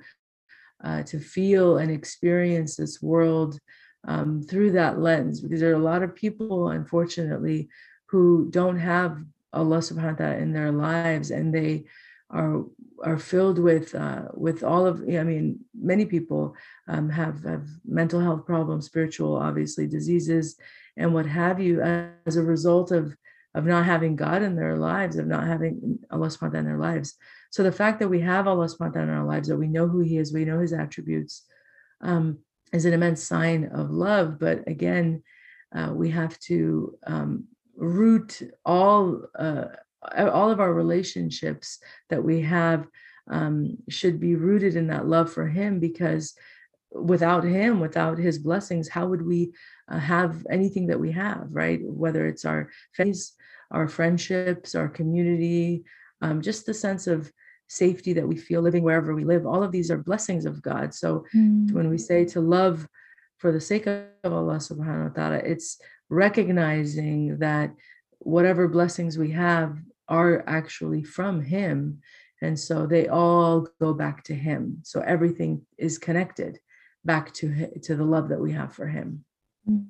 uh, 0.82 1.02
to 1.04 1.18
feel 1.18 1.78
and 1.78 1.90
experience 1.90 2.76
this 2.76 3.00
world 3.00 3.58
um, 4.06 4.42
through 4.42 4.72
that 4.72 4.98
lens 4.98 5.40
because 5.40 5.60
there 5.60 5.70
are 5.70 5.80
a 5.80 5.90
lot 5.90 6.02
of 6.02 6.14
people 6.14 6.68
unfortunately 6.70 7.68
who 8.08 8.48
don't 8.50 8.78
have 8.78 9.18
Allah 9.54 9.78
subhanahu 9.78 10.18
wa 10.18 10.26
ta'ala 10.26 10.36
in 10.36 10.52
their 10.52 10.72
lives 10.72 11.30
and 11.30 11.54
they 11.54 11.84
are 12.30 12.64
are 13.02 13.18
filled 13.18 13.58
with 13.58 13.94
uh, 13.94 14.28
with 14.34 14.62
all 14.62 14.86
of 14.86 15.02
I 15.02 15.22
mean 15.22 15.60
many 15.74 16.04
people 16.04 16.54
um, 16.88 17.08
have 17.10 17.44
have 17.44 17.66
mental 17.84 18.20
health 18.20 18.44
problems 18.46 18.86
spiritual 18.86 19.36
obviously 19.36 19.86
diseases 19.86 20.56
and 20.96 21.14
what 21.14 21.26
have 21.26 21.60
you 21.60 21.80
as 21.80 22.36
a 22.36 22.42
result 22.42 22.90
of 22.90 23.16
of 23.54 23.64
not 23.64 23.84
having 23.84 24.16
God 24.16 24.42
in 24.42 24.56
their 24.56 24.76
lives 24.76 25.16
of 25.16 25.26
not 25.26 25.46
having 25.46 25.98
Allah 26.10 26.26
subhanahu 26.26 26.42
wa 26.42 26.48
ta'ala 26.48 26.58
in 26.58 26.64
their 26.64 26.78
lives. 26.78 27.14
So 27.50 27.62
the 27.62 27.70
fact 27.70 28.00
that 28.00 28.08
we 28.08 28.20
have 28.20 28.48
Allah 28.48 28.66
subhanahu 28.66 28.80
wa 28.80 28.88
ta'ala 28.88 29.12
in 29.12 29.18
our 29.18 29.26
lives 29.26 29.48
that 29.48 29.56
we 29.56 29.68
know 29.68 29.86
who 29.86 30.00
he 30.00 30.18
is 30.18 30.32
we 30.32 30.44
know 30.44 30.58
his 30.58 30.72
attributes 30.72 31.44
um, 32.00 32.38
is 32.72 32.84
an 32.84 32.94
immense 32.94 33.22
sign 33.22 33.70
of 33.72 33.90
love. 33.90 34.38
But 34.38 34.66
again 34.66 35.22
uh, 35.74 35.90
we 35.92 36.10
have 36.10 36.38
to 36.50 36.98
um, 37.06 37.44
root 37.76 38.40
all 38.64 39.22
uh, 39.38 39.66
all 40.16 40.50
of 40.50 40.60
our 40.60 40.72
relationships 40.72 41.78
that 42.10 42.22
we 42.22 42.40
have 42.42 42.86
um, 43.30 43.78
should 43.88 44.20
be 44.20 44.34
rooted 44.34 44.76
in 44.76 44.88
that 44.88 45.06
love 45.06 45.32
for 45.32 45.48
him 45.48 45.80
because 45.80 46.34
without 46.92 47.42
him 47.42 47.80
without 47.80 48.18
his 48.18 48.38
blessings 48.38 48.88
how 48.88 49.06
would 49.06 49.24
we 49.26 49.52
uh, 49.88 49.98
have 49.98 50.46
anything 50.50 50.86
that 50.86 51.00
we 51.00 51.10
have 51.10 51.46
right? 51.50 51.80
Whether 51.82 52.26
it's 52.26 52.44
our 52.44 52.70
face 52.92 53.32
our 53.70 53.88
friendships 53.88 54.74
our 54.74 54.88
community 54.88 55.84
um, 56.22 56.40
just 56.42 56.66
the 56.66 56.74
sense 56.74 57.06
of 57.06 57.32
safety 57.66 58.12
that 58.12 58.28
we 58.28 58.36
feel 58.36 58.60
living 58.60 58.84
wherever 58.84 59.14
we 59.14 59.24
live. 59.24 59.46
All 59.46 59.62
of 59.62 59.72
these 59.72 59.90
are 59.90 59.96
blessings 59.96 60.44
of 60.44 60.62
god. 60.62 60.94
So 60.94 61.24
mm. 61.34 61.72
when 61.72 61.88
we 61.88 61.98
say 61.98 62.24
to 62.26 62.40
love 62.40 62.86
for 63.38 63.52
the 63.52 63.60
sake 63.60 63.86
of 63.86 64.04
allah 64.24 64.56
subhanahu 64.56 65.08
wa 65.08 65.14
ta'ala 65.14 65.36
it's 65.36 65.78
recognizing 66.14 67.38
that 67.38 67.74
whatever 68.18 68.68
blessings 68.68 69.18
we 69.18 69.32
have 69.32 69.78
are 70.08 70.44
actually 70.46 71.02
from 71.02 71.42
him. 71.42 72.00
And 72.42 72.58
so 72.58 72.86
they 72.86 73.08
all 73.08 73.66
go 73.80 73.94
back 73.94 74.24
to 74.24 74.34
him. 74.34 74.78
So 74.82 75.00
everything 75.00 75.62
is 75.78 75.98
connected 75.98 76.58
back 77.04 77.32
to 77.34 77.68
to 77.82 77.96
the 77.96 78.04
love 78.04 78.28
that 78.30 78.40
we 78.40 78.52
have 78.52 78.72
for 78.72 78.86
him. 78.86 79.24
Mm. 79.68 79.86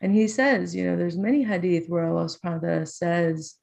and 0.00 0.12
he 0.12 0.28
says 0.28 0.74
you 0.74 0.84
know 0.84 0.96
there's 0.96 1.16
many 1.16 1.42
hadith 1.42 1.88
where 1.88 2.06
allah 2.06 2.26
subhanahu 2.26 2.62
wa 2.62 2.68
ta'ala 2.68 2.86
says 2.86 3.56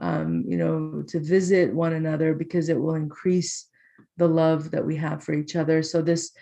um, 0.00 0.44
you 0.46 0.56
know 0.56 1.02
to 1.08 1.18
visit 1.18 1.74
one 1.74 1.94
another 1.94 2.32
because 2.34 2.68
it 2.68 2.80
will 2.80 2.94
increase 2.94 3.70
the 4.16 4.28
love 4.28 4.70
that 4.70 4.84
we 4.84 4.96
have 4.96 5.24
for 5.24 5.32
each 5.32 5.56
other. 5.56 5.82
So 5.82 6.02
this 6.02 6.32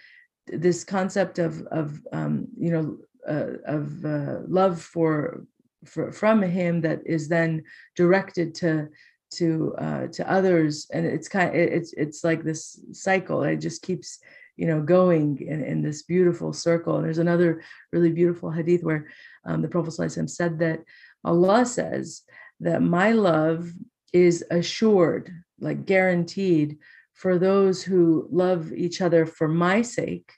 this 0.47 0.85
concept 0.85 1.39
of 1.39 1.63
of 1.71 2.01
um, 2.13 2.49
you 2.59 2.71
know 2.71 2.99
uh, 3.27 3.59
of 3.67 4.05
uh, 4.05 4.41
love 4.47 4.81
for 4.81 5.45
for, 5.85 6.11
from 6.11 6.43
him 6.43 6.81
that 6.81 7.01
is 7.07 7.29
then 7.29 7.63
directed 7.97 8.55
to 8.57 8.89
to 9.31 9.75
uh, 9.79 10.07
to 10.09 10.31
others. 10.31 10.87
And 10.93 11.07
it's 11.07 11.29
kind 11.29 11.49
of, 11.49 11.55
it's 11.55 11.93
it's 11.95 12.25
like 12.25 12.43
this 12.43 12.81
cycle. 12.93 13.43
It 13.43 13.57
just 13.57 13.83
keeps 13.83 14.19
you 14.57 14.67
know 14.67 14.83
going 14.83 15.41
in, 15.41 15.63
in 15.65 15.83
this 15.83 16.03
beautiful 16.03 16.53
circle. 16.53 16.97
And 16.97 17.05
there's 17.05 17.19
another 17.19 17.63
really 17.93 18.11
beautiful 18.11 18.51
hadith 18.51 18.83
where 18.83 19.07
um, 19.45 19.63
the 19.63 19.69
prophet 19.69 19.93
said 19.93 20.59
that 20.59 20.81
allah 21.25 21.65
says 21.65 22.23
that 22.61 22.83
my 22.83 23.13
love 23.13 23.71
is 24.13 24.45
assured 24.51 25.31
like 25.61 25.87
guaranteed 25.87 26.79
for 27.15 27.39
those 27.39 27.83
who 27.83 28.29
love 28.31 28.73
each 28.73 29.01
other 29.01 29.27
for 29.27 29.49
my 29.49 29.83
sake 29.83 30.33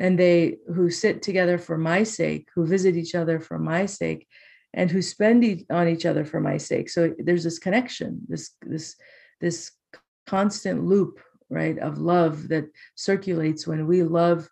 and 0.00 0.18
they 0.18 0.56
who 0.74 0.90
sit 0.90 1.22
together 1.22 1.58
for 1.58 1.78
my 1.78 2.02
sake 2.02 2.48
who 2.54 2.66
visit 2.66 2.96
each 2.96 3.14
other 3.14 3.38
for 3.38 3.58
my 3.58 3.86
sake 3.86 4.26
and 4.72 4.90
who 4.90 5.02
spend 5.02 5.44
on 5.70 5.88
each 5.88 6.06
other 6.06 6.24
for 6.24 6.40
my 6.40 6.56
sake. 6.56 6.88
So 6.88 7.14
there's 7.18 7.44
this 7.44 7.58
connection 7.60 8.22
this 8.28 8.50
this 8.62 8.96
this 9.40 9.70
constant 10.26 10.84
loop 10.84 11.20
right 11.50 11.78
of 11.78 11.98
love 11.98 12.48
that 12.48 12.66
circulates 12.94 13.66
when 13.66 13.86
we 13.86 14.02
love 14.02 14.48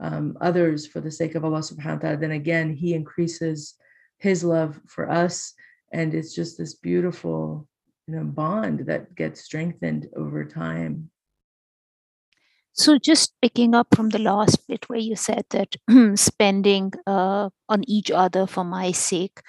um, 0.00 0.36
others 0.40 0.86
for 0.86 1.00
the 1.00 1.10
sake 1.10 1.34
of 1.34 1.44
allah 1.44 1.60
subhanahu 1.60 2.02
wa 2.02 2.02
ta'ala 2.02 2.16
then 2.16 2.32
again 2.32 2.72
he 2.72 2.94
increases 2.94 3.74
his 4.20 4.44
love 4.44 4.78
for 4.86 5.10
us. 5.10 5.54
And 5.92 6.14
it's 6.14 6.34
just 6.34 6.56
this 6.56 6.74
beautiful 6.74 7.66
you 8.06 8.16
know 8.16 8.24
bond 8.24 8.80
that 8.86 9.14
gets 9.14 9.40
strengthened 9.42 10.08
over 10.16 10.44
time 10.44 11.10
so 12.72 12.98
just 12.98 13.34
picking 13.42 13.74
up 13.74 13.88
from 13.94 14.10
the 14.10 14.18
last 14.18 14.66
bit 14.68 14.88
where 14.88 14.98
you 14.98 15.16
said 15.16 15.44
that 15.50 15.76
spending 16.16 16.92
uh, 17.06 17.50
on 17.68 17.84
each 17.88 18.10
other 18.10 18.46
for 18.46 18.64
my 18.64 18.92
sake. 18.92 19.40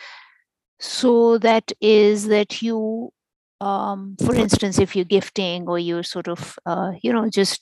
So 0.80 1.38
that 1.38 1.72
is 1.80 2.28
that 2.28 2.62
you, 2.62 3.14
um, 3.60 4.16
for 4.26 4.34
instance, 4.34 4.80
if 4.80 4.96
you're 4.96 5.06
gifting 5.06 5.68
or 5.68 5.78
you're 5.78 6.04
sort 6.04 6.28
of, 6.28 6.58
uh, 6.66 6.94
you 7.02 7.14
know, 7.14 7.30
just 7.30 7.62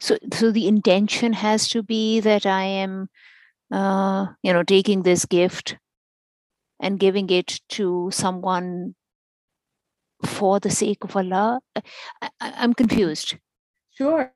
so 0.00 0.18
so 0.34 0.50
the 0.50 0.66
intention 0.66 1.32
has 1.32 1.68
to 1.68 1.82
be 1.82 2.18
that 2.20 2.44
I 2.44 2.64
am, 2.64 3.08
uh, 3.70 4.26
you 4.42 4.52
know, 4.52 4.64
taking 4.64 5.02
this 5.02 5.24
gift 5.24 5.76
and 6.80 6.98
giving 6.98 7.30
it 7.30 7.60
to 7.70 8.10
someone 8.12 8.96
for 10.24 10.58
the 10.58 10.70
sake 10.70 11.04
of 11.04 11.16
Allah. 11.16 11.60
I, 12.20 12.30
I'm 12.40 12.74
confused. 12.74 13.36
Sure. 13.92 14.32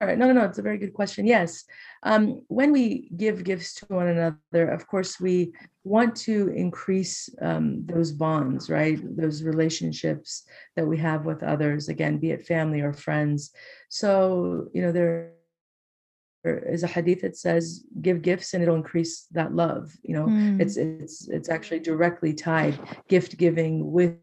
All 0.00 0.08
right. 0.08 0.18
No, 0.18 0.26
no, 0.26 0.32
no. 0.32 0.44
It's 0.44 0.58
a 0.58 0.62
very 0.62 0.76
good 0.76 0.92
question. 0.92 1.26
Yes. 1.26 1.64
Um, 2.02 2.42
when 2.48 2.72
we 2.72 3.10
give 3.16 3.44
gifts 3.44 3.74
to 3.74 3.86
one 3.86 4.08
another, 4.08 4.68
of 4.68 4.86
course, 4.86 5.20
we 5.20 5.52
want 5.84 6.16
to 6.16 6.48
increase 6.48 7.28
um, 7.40 7.86
those 7.86 8.10
bonds, 8.10 8.68
right? 8.68 8.98
Those 9.16 9.44
relationships 9.44 10.44
that 10.76 10.86
we 10.86 10.98
have 10.98 11.24
with 11.24 11.42
others, 11.42 11.88
again, 11.88 12.18
be 12.18 12.32
it 12.32 12.46
family 12.46 12.80
or 12.80 12.92
friends. 12.92 13.52
So, 13.88 14.68
you 14.74 14.82
know, 14.82 14.92
there 14.92 15.34
is 16.44 16.82
a 16.82 16.88
hadith 16.88 17.22
that 17.22 17.36
says 17.36 17.84
give 18.02 18.20
gifts 18.20 18.52
and 18.52 18.62
it'll 18.62 18.74
increase 18.74 19.26
that 19.32 19.54
love 19.54 19.90
you 20.02 20.14
know 20.14 20.26
mm. 20.26 20.60
it's 20.60 20.76
it's 20.76 21.26
it's 21.28 21.48
actually 21.48 21.80
directly 21.80 22.34
tied 22.34 22.78
gift 23.08 23.38
giving 23.38 23.90
with 23.90 24.16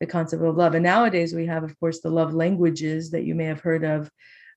the 0.00 0.06
concept 0.06 0.42
of 0.42 0.56
love. 0.56 0.74
And 0.74 0.82
nowadays 0.82 1.34
we 1.34 1.46
have, 1.46 1.64
of 1.64 1.78
course, 1.80 2.00
the 2.00 2.10
love 2.10 2.34
languages 2.34 3.10
that 3.10 3.24
you 3.24 3.34
may 3.34 3.44
have 3.44 3.60
heard 3.60 3.84
of, 3.84 4.10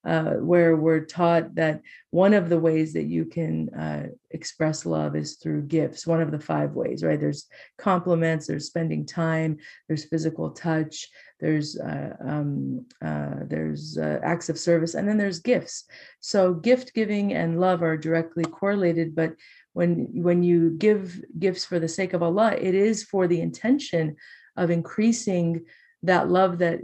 uh, 0.06 0.36
where 0.36 0.78
we're 0.78 1.06
taught 1.06 1.56
that 1.56 1.82
one 2.12 2.34
of 2.34 2.48
the 2.48 2.60
ways 2.60 2.94
that 2.94 3.04
you 3.04 3.26
can 3.26 3.70
uh, 3.74 4.08
express 4.32 4.86
love 4.86 5.16
is 5.16 5.36
through 5.36 5.62
gifts, 5.64 6.08
one 6.08 6.22
of 6.22 6.32
the 6.32 6.40
five 6.40 6.72
ways, 6.72 7.04
right? 7.04 7.20
There's 7.20 7.48
compliments, 7.78 8.48
there's 8.48 8.68
spending 8.68 9.06
time, 9.06 9.58
there's 9.88 10.06
physical 10.06 10.52
touch, 10.52 11.10
there's 11.42 11.78
uh, 11.78 12.16
um, 12.26 12.86
uh, 13.02 13.36
there's 13.46 13.98
uh, 13.98 14.20
acts 14.24 14.50
of 14.50 14.58
service, 14.58 14.94
and 14.94 15.08
then 15.08 15.18
there's 15.18 15.40
gifts. 15.40 15.86
So 16.22 16.54
gift 16.54 16.94
giving 16.94 17.34
and 17.34 17.60
love 17.60 17.82
are 17.84 17.98
directly 17.98 18.46
correlated, 18.46 19.16
but 19.16 19.34
when 19.74 20.08
when 20.14 20.44
you 20.44 20.72
give 20.72 21.22
gifts 21.38 21.66
for 21.66 21.80
the 21.80 21.88
sake 21.88 22.14
of 22.14 22.24
Allah, 22.24 22.54
it 22.54 22.74
is 22.74 23.04
for 23.04 23.28
the 23.28 23.42
intention 23.42 24.16
of 24.60 24.70
increasing 24.70 25.66
that 26.04 26.30
love 26.30 26.60
that 26.60 26.82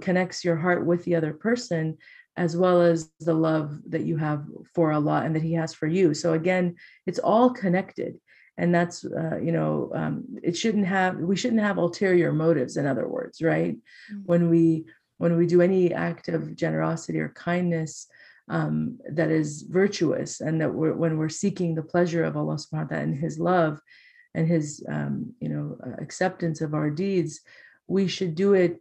connects 0.00 0.44
your 0.44 0.56
heart 0.56 0.86
with 0.86 1.04
the 1.04 1.14
other 1.14 1.32
person 1.32 1.96
as 2.36 2.56
well 2.56 2.82
as 2.82 3.10
the 3.20 3.34
love 3.34 3.78
that 3.88 4.04
you 4.04 4.16
have 4.18 4.44
for 4.74 4.92
Allah 4.92 5.22
and 5.24 5.34
that 5.34 5.42
he 5.42 5.54
has 5.54 5.72
for 5.74 5.86
you. 5.86 6.14
So 6.14 6.34
again 6.34 6.76
it's 7.06 7.18
all 7.18 7.50
connected. 7.50 8.20
And 8.58 8.74
that's 8.74 9.04
uh, 9.04 9.38
you 9.38 9.52
know 9.52 9.90
um, 9.94 10.24
it 10.42 10.56
shouldn't 10.56 10.86
have 10.86 11.16
we 11.16 11.36
shouldn't 11.36 11.60
have 11.60 11.76
ulterior 11.76 12.32
motives 12.32 12.76
in 12.76 12.86
other 12.86 13.06
words 13.06 13.42
right? 13.42 13.74
Mm-hmm. 13.74 14.20
when 14.24 14.50
we 14.50 14.86
when 15.18 15.36
we 15.36 15.46
do 15.46 15.60
any 15.60 15.92
act 15.92 16.28
of 16.28 16.54
generosity 16.56 17.18
or 17.20 17.30
kindness 17.30 18.06
um, 18.48 18.98
that 19.10 19.30
is 19.30 19.62
virtuous 19.62 20.40
and 20.40 20.60
that 20.60 20.72
we're 20.72 20.94
when 20.94 21.18
we're 21.18 21.28
seeking 21.28 21.74
the 21.74 21.82
pleasure 21.82 22.24
of 22.24 22.36
Allah 22.36 22.56
subhanahu 22.56 22.72
wa 22.72 22.96
ta'ala 22.96 23.02
and 23.02 23.18
his 23.18 23.38
love 23.38 23.80
and 24.36 24.46
his 24.46 24.84
um, 24.88 25.34
you 25.40 25.48
know 25.48 25.76
uh, 25.84 26.00
acceptance 26.00 26.60
of 26.60 26.74
our 26.74 26.90
deeds 26.90 27.40
we 27.88 28.06
should 28.08 28.34
do 28.34 28.54
it 28.54 28.80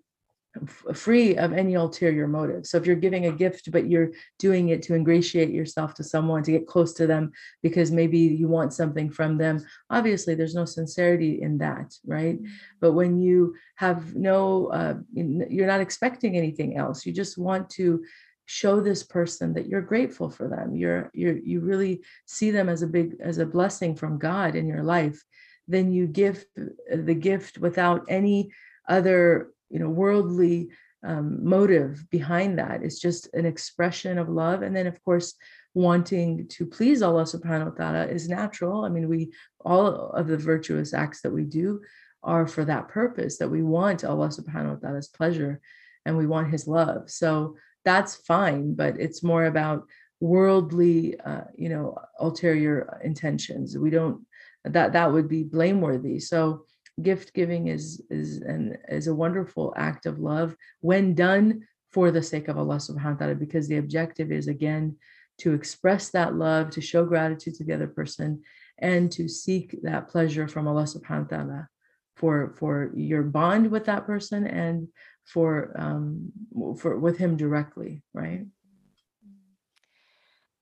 free 0.93 1.35
of 1.35 1.53
any 1.53 1.73
ulterior 1.73 2.27
motive. 2.27 2.65
So 2.65 2.77
if 2.77 2.85
you're 2.85 2.95
giving 2.95 3.25
a 3.25 3.31
gift, 3.31 3.71
but 3.71 3.89
you're 3.89 4.11
doing 4.39 4.69
it 4.69 4.81
to 4.83 4.95
ingratiate 4.95 5.49
yourself 5.49 5.93
to 5.95 6.03
someone, 6.03 6.43
to 6.43 6.51
get 6.51 6.67
close 6.67 6.93
to 6.93 7.07
them, 7.07 7.31
because 7.61 7.91
maybe 7.91 8.19
you 8.19 8.47
want 8.47 8.73
something 8.73 9.09
from 9.09 9.37
them, 9.37 9.65
obviously 9.89 10.35
there's 10.35 10.55
no 10.55 10.65
sincerity 10.65 11.41
in 11.41 11.57
that, 11.59 11.93
right? 12.05 12.41
Mm-hmm. 12.41 12.53
But 12.79 12.93
when 12.93 13.19
you 13.19 13.55
have 13.75 14.15
no, 14.15 14.67
uh, 14.67 14.95
you're 15.13 15.67
not 15.67 15.81
expecting 15.81 16.37
anything 16.37 16.77
else, 16.77 17.05
you 17.05 17.11
just 17.11 17.37
want 17.37 17.69
to 17.71 18.03
show 18.45 18.79
this 18.79 19.03
person 19.03 19.53
that 19.55 19.67
you're 19.67 19.81
grateful 19.81 20.29
for 20.29 20.47
them. 20.47 20.75
You're, 20.75 21.09
you're, 21.13 21.37
you 21.37 21.59
really 21.61 22.03
see 22.25 22.51
them 22.51 22.69
as 22.69 22.81
a 22.81 22.87
big, 22.87 23.15
as 23.19 23.39
a 23.39 23.45
blessing 23.45 23.95
from 23.95 24.19
God 24.19 24.55
in 24.55 24.67
your 24.67 24.83
life 24.83 25.21
then 25.67 25.91
you 25.91 26.07
give 26.07 26.45
the 26.55 27.15
gift 27.15 27.57
without 27.57 28.05
any 28.07 28.51
other 28.87 29.51
you 29.69 29.79
know 29.79 29.89
worldly 29.89 30.69
um, 31.05 31.47
motive 31.47 32.09
behind 32.09 32.57
that. 32.59 32.83
It's 32.83 32.99
just 32.99 33.33
an 33.33 33.45
expression 33.45 34.17
of 34.17 34.29
love. 34.29 34.63
And 34.63 34.75
then 34.75 34.87
of 34.87 35.03
course 35.03 35.35
wanting 35.73 36.47
to 36.47 36.65
please 36.65 37.01
allah 37.01 37.23
subhanahu 37.23 37.71
wa 37.71 37.77
ta'ala 37.77 38.05
is 38.07 38.29
natural. 38.29 38.85
I 38.85 38.89
mean 38.89 39.07
we 39.07 39.31
all 39.63 40.11
of 40.11 40.27
the 40.27 40.37
virtuous 40.37 40.93
acts 40.93 41.21
that 41.21 41.31
we 41.31 41.43
do 41.43 41.81
are 42.23 42.47
for 42.47 42.65
that 42.65 42.87
purpose 42.87 43.37
that 43.37 43.49
we 43.49 43.61
want 43.61 44.03
allah 44.03 44.29
subhanahu 44.29 44.75
wa 44.75 44.79
ta'ala's 44.87 45.09
pleasure 45.09 45.61
and 46.05 46.17
we 46.17 46.25
want 46.25 46.51
his 46.51 46.67
love. 46.67 47.09
So 47.09 47.55
that's 47.83 48.15
fine 48.15 48.73
but 48.73 48.99
it's 48.99 49.21
more 49.21 49.45
about 49.45 49.85
worldly 50.21 51.19
uh, 51.19 51.41
you 51.55 51.69
know 51.69 51.97
ulterior 52.19 52.99
intentions. 53.03 53.77
We 53.77 53.89
don't 53.89 54.25
that 54.65 54.93
that 54.93 55.11
would 55.11 55.27
be 55.27 55.43
blameworthy. 55.43 56.19
So 56.19 56.65
gift 57.01 57.33
giving 57.33 57.67
is 57.67 58.01
is 58.09 58.37
an 58.37 58.77
is 58.87 59.07
a 59.07 59.15
wonderful 59.15 59.73
act 59.75 60.05
of 60.05 60.19
love 60.19 60.55
when 60.81 61.13
done 61.13 61.67
for 61.91 62.11
the 62.11 62.23
sake 62.23 62.47
of 62.47 62.57
Allah 62.57 62.75
subhanahu 62.77 63.13
wa 63.13 63.19
ta'ala 63.19 63.35
because 63.35 63.67
the 63.67 63.77
objective 63.77 64.31
is 64.31 64.47
again 64.47 64.97
to 65.39 65.53
express 65.53 66.09
that 66.11 66.35
love 66.35 66.69
to 66.69 66.81
show 66.81 67.05
gratitude 67.05 67.55
to 67.55 67.63
the 67.63 67.73
other 67.73 67.87
person 67.87 68.41
and 68.77 69.11
to 69.11 69.27
seek 69.27 69.77
that 69.83 70.07
pleasure 70.07 70.47
from 70.47 70.67
Allah 70.67 70.83
subhanahu 70.83 71.31
wa 71.31 71.37
ta'ala 71.37 71.69
for 72.15 72.55
for 72.57 72.91
your 72.95 73.23
bond 73.23 73.69
with 73.69 73.85
that 73.85 74.05
person 74.05 74.47
and 74.47 74.87
for 75.25 75.73
um 75.75 76.31
for 76.79 76.97
with 76.97 77.17
him 77.17 77.35
directly 77.35 78.03
right 78.13 78.45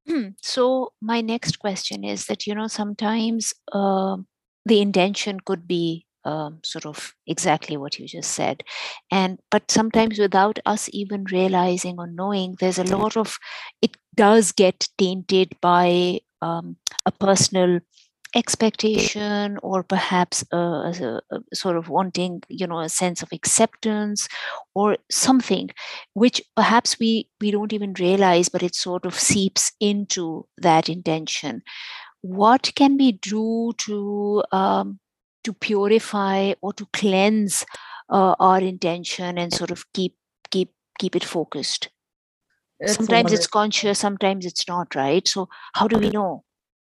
so 0.42 0.94
my 1.02 1.22
next 1.22 1.60
question 1.60 2.04
is 2.04 2.26
that 2.26 2.46
you 2.46 2.56
know 2.56 2.68
sometimes 2.68 3.54
uh, 3.72 4.18
the 4.66 4.82
intention 4.82 5.40
could 5.46 5.68
be 5.68 6.06
um, 6.26 6.60
sort 6.64 6.86
of 6.86 7.14
exactly 7.28 7.76
what 7.76 8.00
you 8.00 8.08
just 8.08 8.32
said. 8.32 8.64
And 9.12 9.40
but 9.52 9.70
sometimes 9.70 10.20
without 10.20 10.60
us 10.66 10.90
even 10.94 11.26
realizing 11.32 11.96
or 12.00 12.08
knowing 12.08 12.56
there's 12.60 12.78
a 12.80 12.84
lot 12.98 13.18
of 13.18 13.38
it 13.82 13.98
does 14.16 14.52
get 14.52 14.88
tainted 14.98 15.54
by 15.62 16.20
um, 16.42 16.78
a 17.06 17.12
personal 17.12 17.80
expectation 18.36 19.58
or 19.62 19.84
perhaps 19.84 20.44
a, 20.52 20.58
a, 20.58 21.22
a, 21.32 21.56
sort 21.56 21.78
of 21.78 21.90
wanting 21.90 22.42
you 22.50 22.66
know 22.66 22.80
a 22.80 22.90
sense 22.90 23.22
of 23.22 23.32
acceptance 23.32 24.28
or 24.74 24.98
something 25.12 25.70
which 26.14 26.42
perhaps 26.56 26.98
we 27.00 27.30
we 27.40 27.52
don't 27.52 27.74
even 27.74 27.94
realize 28.00 28.50
but 28.50 28.64
it 28.64 28.76
sort 28.76 29.06
of 29.06 29.20
seeps 29.20 29.72
into 29.80 30.46
that 30.58 30.90
intention. 30.90 31.62
What 32.22 32.72
can 32.76 32.98
we 32.98 33.14
do 33.14 33.74
to 33.80 34.44
um, 34.52 35.00
to 35.44 35.54
purify 35.54 36.54
or 36.62 36.74
to 36.74 36.88
cleanse 36.94 37.66
uh, 38.10 38.36
our 38.40 38.60
intention 38.60 39.38
and 39.38 39.54
sort 39.54 39.72
of 39.72 39.86
keep 39.94 40.16
keep 40.50 40.72
keep 41.00 41.16
it 41.16 41.24
focused? 41.24 41.90
It's 42.80 42.96
sometimes 42.96 43.32
it's 43.32 43.48
conscious 43.48 44.00
sometimes 44.00 44.46
it's 44.46 44.68
not 44.68 44.96
right? 44.96 45.28
So 45.28 45.50
how 45.74 45.88
do 45.88 46.00
we 46.00 46.10
know 46.10 46.44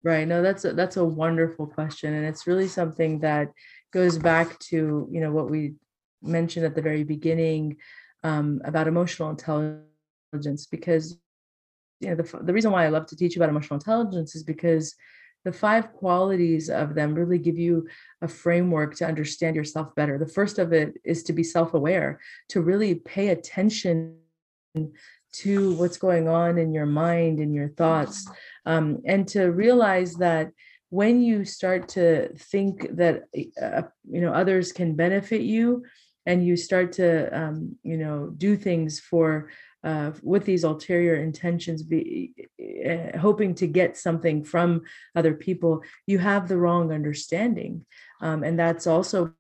right 0.05 0.29
no 0.29 0.43
that's 0.43 0.65
a, 0.65 0.73
that's 0.73 0.97
a 0.97 1.05
wonderful 1.05 1.67
question 1.67 2.15
and 2.15 2.25
it's 2.25 2.47
really 2.47 2.69
something 2.69 3.19
that 3.19 3.51
goes 3.93 4.19
back 4.19 4.59
to 4.61 5.09
you 5.11 5.21
know 5.21 5.33
what 5.33 5.51
we 5.51 5.75
mentioned 6.23 6.65
at 6.65 6.75
the 6.75 6.83
very 6.83 7.05
beginning 7.05 7.77
um, 8.23 8.61
about 8.65 8.87
emotional 8.87 9.31
intelligence 9.31 10.67
because 10.71 11.19
you 12.01 12.09
know 12.09 12.15
the, 12.15 12.39
the 12.43 12.53
reason 12.53 12.71
why 12.71 12.85
i 12.85 12.89
love 12.89 13.07
to 13.07 13.17
teach 13.17 13.37
about 13.37 13.49
emotional 13.49 13.79
intelligence 13.79 14.37
is 14.37 14.43
because 14.45 14.95
the 15.45 15.53
five 15.53 15.93
qualities 15.93 16.71
of 16.71 16.95
them 16.95 17.15
really 17.15 17.39
give 17.39 17.59
you 17.59 17.87
a 18.23 18.29
framework 18.29 18.95
to 18.97 19.07
understand 19.07 19.55
yourself 19.55 19.95
better. 19.95 20.19
The 20.19 20.27
first 20.27 20.59
of 20.59 20.73
it 20.73 20.95
is 21.05 21.23
to 21.25 21.33
be 21.33 21.43
self 21.43 21.75
aware, 21.75 22.19
to 22.49 22.63
really 22.63 22.95
pay 22.95 23.29
attention 23.29 24.17
to 25.43 25.75
what's 25.75 25.97
going 25.97 26.29
on 26.29 26.59
in 26.59 26.73
your 26.73 26.87
mind 26.87 27.41
and 27.41 27.55
your 27.55 27.69
thoughts, 27.69 28.29
um, 28.67 29.01
and 29.07 29.27
to 29.29 29.47
realize 29.47 30.15
that 30.17 30.51
when 30.91 31.21
you 31.21 31.45
start 31.45 31.89
to 31.89 32.29
think 32.37 32.97
that 32.97 33.25
uh, 33.61 33.83
you 34.09 34.21
know 34.21 34.33
others 34.33 34.73
can 34.73 34.95
benefit 34.95 35.43
you 35.43 35.85
and 36.27 36.47
you 36.47 36.57
start 36.57 36.93
to 36.93 37.37
um, 37.37 37.77
you 37.83 37.97
know 37.97 38.33
do 38.37 38.57
things 38.57 39.01
for 39.01 39.51
uh, 39.85 40.13
with 40.23 40.47
these 40.47 40.65
ulterior 40.65 41.17
intentions, 41.17 41.83
be 41.83 42.33
uh, 42.89 43.19
hoping 43.19 43.55
to 43.55 43.67
get 43.67 43.99
something 43.99 44.43
from 44.43 44.81
other 45.15 45.35
people, 45.35 45.83
you 46.07 46.19
have 46.19 46.49
the 46.49 46.57
wrong 46.57 46.91
understanding, 46.91 47.85
um, 48.23 48.43
and 48.43 48.59
that's 48.59 48.87
also 48.87 49.35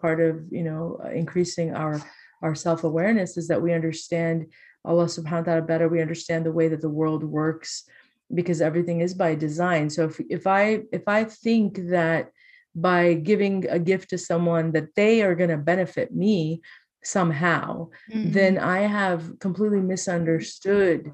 part 0.00 0.20
of 0.20 0.44
you 0.50 0.64
know 0.64 1.00
increasing 1.12 1.74
our 1.74 2.02
our 2.42 2.54
self 2.54 2.82
awareness 2.84 3.36
is 3.36 3.48
that 3.48 3.62
we 3.62 3.72
understand 3.72 4.46
Allah 4.84 5.06
Subhanahu 5.06 5.46
wa 5.46 5.52
Taala 5.54 5.66
better. 5.66 5.88
We 5.88 6.02
understand 6.02 6.44
the 6.44 6.52
way 6.52 6.68
that 6.68 6.80
the 6.80 6.90
world 6.90 7.24
works 7.24 7.84
because 8.32 8.60
everything 8.60 9.00
is 9.00 9.14
by 9.14 9.34
design. 9.34 9.90
So 9.90 10.04
if 10.04 10.20
if 10.28 10.46
I 10.46 10.82
if 10.92 11.08
I 11.08 11.24
think 11.24 11.78
that 11.88 12.30
by 12.74 13.14
giving 13.14 13.66
a 13.68 13.78
gift 13.78 14.10
to 14.10 14.18
someone 14.18 14.72
that 14.72 14.94
they 14.96 15.22
are 15.22 15.34
going 15.34 15.50
to 15.50 15.56
benefit 15.56 16.14
me 16.14 16.60
somehow, 17.04 17.90
mm-hmm. 18.10 18.32
then 18.32 18.58
I 18.58 18.80
have 18.80 19.38
completely 19.38 19.80
misunderstood 19.80 21.12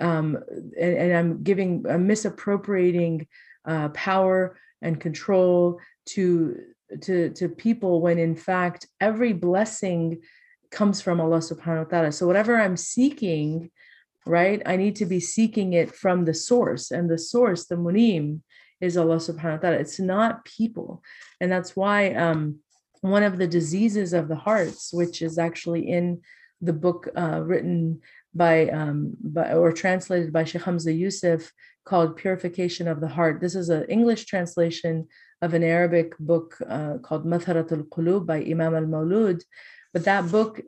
um, 0.00 0.38
and, 0.78 0.96
and, 0.96 1.12
I'm 1.12 1.42
giving, 1.42 1.84
I'm 1.88 2.06
misappropriating 2.06 3.26
uh, 3.64 3.88
power 3.90 4.56
and 4.80 5.00
control 5.00 5.80
to 6.06 6.56
to 7.02 7.28
to 7.30 7.48
people 7.50 8.00
when 8.00 8.18
in 8.18 8.34
fact 8.34 8.86
every 9.00 9.34
blessing 9.34 10.22
comes 10.70 11.00
from 11.00 11.20
Allah 11.20 11.38
subhanahu 11.38 11.84
wa 11.84 11.90
ta'ala. 11.90 12.12
So 12.12 12.26
whatever 12.26 12.56
I'm 12.56 12.76
seeking, 12.76 13.70
right, 14.26 14.62
I 14.66 14.76
need 14.76 14.96
to 14.96 15.06
be 15.06 15.20
seeking 15.20 15.72
it 15.72 15.94
from 15.94 16.24
the 16.24 16.34
source. 16.34 16.90
And 16.90 17.08
the 17.08 17.18
source, 17.18 17.66
the 17.66 17.76
munim, 17.76 18.40
is 18.80 18.96
Allah 18.96 19.16
subhanahu 19.16 19.56
wa 19.56 19.62
ta'ala. 19.62 19.76
It's 19.76 19.98
not 19.98 20.44
people. 20.44 21.02
And 21.40 21.50
that's 21.50 21.74
why 21.74 22.14
um 22.14 22.60
one 23.00 23.22
of 23.22 23.38
the 23.38 23.46
diseases 23.46 24.12
of 24.12 24.28
the 24.28 24.36
hearts, 24.36 24.92
which 24.92 25.22
is 25.22 25.38
actually 25.38 25.88
in 25.88 26.20
the 26.60 26.72
book 26.72 27.08
uh, 27.16 27.40
written 27.44 28.00
by, 28.34 28.68
um, 28.70 29.14
by 29.22 29.52
or 29.52 29.72
translated 29.72 30.32
by 30.32 30.44
Sheikh 30.44 30.62
Hamza 30.62 30.92
Yusuf 30.92 31.52
called 31.84 32.16
Purification 32.16 32.88
of 32.88 33.00
the 33.00 33.08
Heart. 33.08 33.40
This 33.40 33.54
is 33.54 33.68
an 33.68 33.84
English 33.84 34.26
translation 34.26 35.06
of 35.40 35.54
an 35.54 35.62
Arabic 35.62 36.18
book 36.18 36.56
uh, 36.68 36.98
called 36.98 37.24
Matharat 37.24 37.70
al-Qulub 37.70 38.26
by 38.26 38.38
Imam 38.38 38.74
al-Mawlud. 38.74 39.42
But 39.98 40.04
that 40.04 40.30
book 40.30 40.60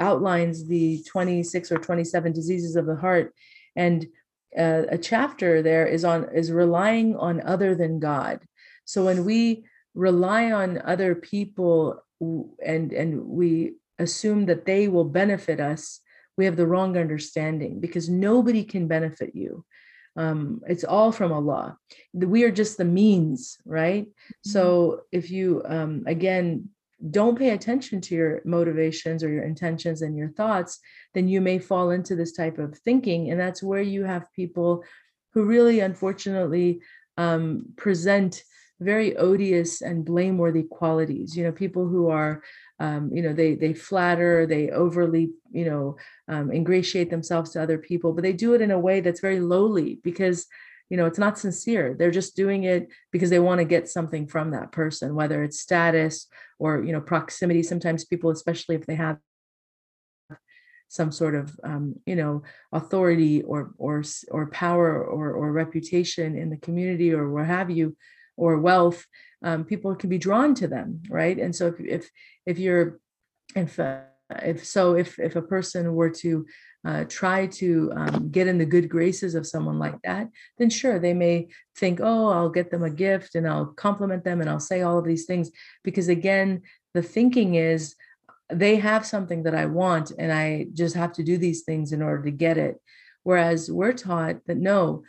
outlines 0.00 0.66
the 0.66 1.04
26 1.06 1.70
or 1.72 1.76
27 1.76 2.32
diseases 2.32 2.74
of 2.74 2.86
the 2.86 2.96
heart. 2.96 3.34
And 3.76 4.06
uh, 4.58 4.84
a 4.88 4.96
chapter 4.96 5.60
there 5.60 5.86
is 5.86 6.06
on 6.06 6.34
is 6.34 6.50
relying 6.50 7.14
on 7.14 7.42
other 7.42 7.74
than 7.74 8.00
God. 8.00 8.40
So 8.86 9.04
when 9.04 9.26
we 9.26 9.66
rely 9.94 10.52
on 10.52 10.80
other 10.82 11.14
people 11.14 12.02
and 12.64 12.94
and 12.94 13.26
we 13.26 13.74
assume 13.98 14.46
that 14.46 14.64
they 14.64 14.88
will 14.88 15.04
benefit 15.04 15.60
us 15.60 16.00
we 16.38 16.46
have 16.46 16.56
the 16.56 16.66
wrong 16.66 16.96
understanding 16.96 17.80
because 17.80 18.08
nobody 18.08 18.64
can 18.64 18.88
benefit 18.88 19.34
you 19.34 19.64
um, 20.16 20.60
it's 20.66 20.84
all 20.84 21.12
from 21.12 21.32
allah 21.32 21.76
we 22.14 22.44
are 22.44 22.50
just 22.50 22.76
the 22.78 22.84
means 22.84 23.58
right 23.64 24.06
mm-hmm. 24.06 24.50
so 24.50 25.00
if 25.12 25.30
you 25.30 25.62
um, 25.66 26.04
again 26.06 26.68
don't 27.10 27.38
pay 27.38 27.50
attention 27.50 28.00
to 28.00 28.14
your 28.14 28.42
motivations 28.44 29.22
or 29.22 29.28
your 29.28 29.44
intentions 29.44 30.02
and 30.02 30.16
your 30.16 30.30
thoughts 30.30 30.80
then 31.14 31.28
you 31.28 31.40
may 31.40 31.58
fall 31.58 31.90
into 31.90 32.16
this 32.16 32.32
type 32.32 32.58
of 32.58 32.76
thinking 32.78 33.30
and 33.30 33.38
that's 33.38 33.62
where 33.62 33.82
you 33.82 34.04
have 34.04 34.32
people 34.32 34.82
who 35.32 35.44
really 35.44 35.80
unfortunately 35.80 36.80
um, 37.16 37.64
present 37.76 38.42
very 38.80 39.16
odious 39.16 39.80
and 39.80 40.04
blameworthy 40.04 40.64
qualities 40.64 41.36
you 41.36 41.44
know 41.44 41.52
people 41.52 41.86
who 41.86 42.08
are 42.08 42.42
um, 42.80 43.10
you 43.12 43.22
know 43.22 43.32
they 43.32 43.54
they 43.54 43.74
flatter 43.74 44.46
they 44.46 44.70
overly 44.70 45.30
you 45.50 45.64
know 45.64 45.96
um, 46.28 46.50
ingratiate 46.50 47.10
themselves 47.10 47.50
to 47.50 47.62
other 47.62 47.78
people 47.78 48.12
but 48.12 48.22
they 48.22 48.32
do 48.32 48.54
it 48.54 48.60
in 48.60 48.70
a 48.70 48.78
way 48.78 49.00
that's 49.00 49.20
very 49.20 49.40
lowly 49.40 50.00
because 50.02 50.46
you 50.90 50.96
know 50.96 51.06
it's 51.06 51.18
not 51.18 51.38
sincere 51.38 51.94
they're 51.94 52.10
just 52.10 52.36
doing 52.36 52.64
it 52.64 52.88
because 53.12 53.30
they 53.30 53.38
want 53.38 53.58
to 53.58 53.64
get 53.64 53.88
something 53.88 54.26
from 54.26 54.50
that 54.50 54.72
person 54.72 55.14
whether 55.14 55.42
it's 55.42 55.60
status 55.60 56.26
or 56.58 56.82
you 56.82 56.92
know 56.92 57.00
proximity 57.00 57.62
sometimes 57.62 58.04
people 58.04 58.30
especially 58.30 58.74
if 58.74 58.86
they 58.86 58.94
have 58.94 59.18
some 60.88 61.12
sort 61.12 61.34
of 61.34 61.58
um, 61.64 61.94
you 62.06 62.16
know 62.16 62.42
authority 62.72 63.42
or 63.42 63.72
or 63.76 64.02
or 64.30 64.46
power 64.46 65.04
or 65.04 65.32
or 65.32 65.52
reputation 65.52 66.36
in 66.36 66.50
the 66.50 66.56
community 66.56 67.12
or 67.12 67.30
what 67.30 67.46
have 67.46 67.70
you 67.70 67.94
or 68.38 68.56
wealth, 68.58 69.04
um, 69.42 69.64
people 69.64 69.94
can 69.94 70.08
be 70.08 70.16
drawn 70.16 70.54
to 70.54 70.68
them, 70.68 71.02
right? 71.10 71.38
And 71.38 71.54
so 71.54 71.66
if 71.66 71.80
if 71.80 72.10
if 72.46 72.58
you're 72.58 73.00
if 73.54 73.78
uh, 73.78 74.00
if 74.42 74.64
so, 74.64 74.94
if 74.94 75.18
if 75.18 75.36
a 75.36 75.42
person 75.42 75.94
were 75.94 76.10
to 76.10 76.46
uh, 76.86 77.04
try 77.08 77.46
to 77.46 77.92
um, 77.96 78.30
get 78.30 78.46
in 78.46 78.58
the 78.58 78.64
good 78.64 78.88
graces 78.88 79.34
of 79.34 79.46
someone 79.46 79.78
like 79.78 80.00
that, 80.02 80.28
then 80.58 80.70
sure, 80.70 80.98
they 80.98 81.14
may 81.14 81.48
think, 81.76 82.00
oh, 82.02 82.28
I'll 82.28 82.50
get 82.50 82.70
them 82.70 82.84
a 82.84 82.90
gift 82.90 83.34
and 83.34 83.48
I'll 83.48 83.66
compliment 83.66 84.24
them 84.24 84.40
and 84.40 84.48
I'll 84.48 84.60
say 84.60 84.82
all 84.82 84.98
of 84.98 85.04
these 85.04 85.24
things. 85.24 85.50
Because 85.82 86.08
again, 86.08 86.62
the 86.94 87.02
thinking 87.02 87.56
is 87.56 87.94
they 88.50 88.76
have 88.76 89.04
something 89.04 89.42
that 89.42 89.54
I 89.54 89.66
want 89.66 90.12
and 90.18 90.32
I 90.32 90.68
just 90.72 90.94
have 90.94 91.12
to 91.14 91.24
do 91.24 91.36
these 91.36 91.62
things 91.62 91.92
in 91.92 92.00
order 92.00 92.22
to 92.22 92.30
get 92.30 92.58
it. 92.58 92.76
Whereas 93.22 93.70
we're 93.70 93.92
taught 93.92 94.36
that 94.46 94.56
no, 94.56 95.02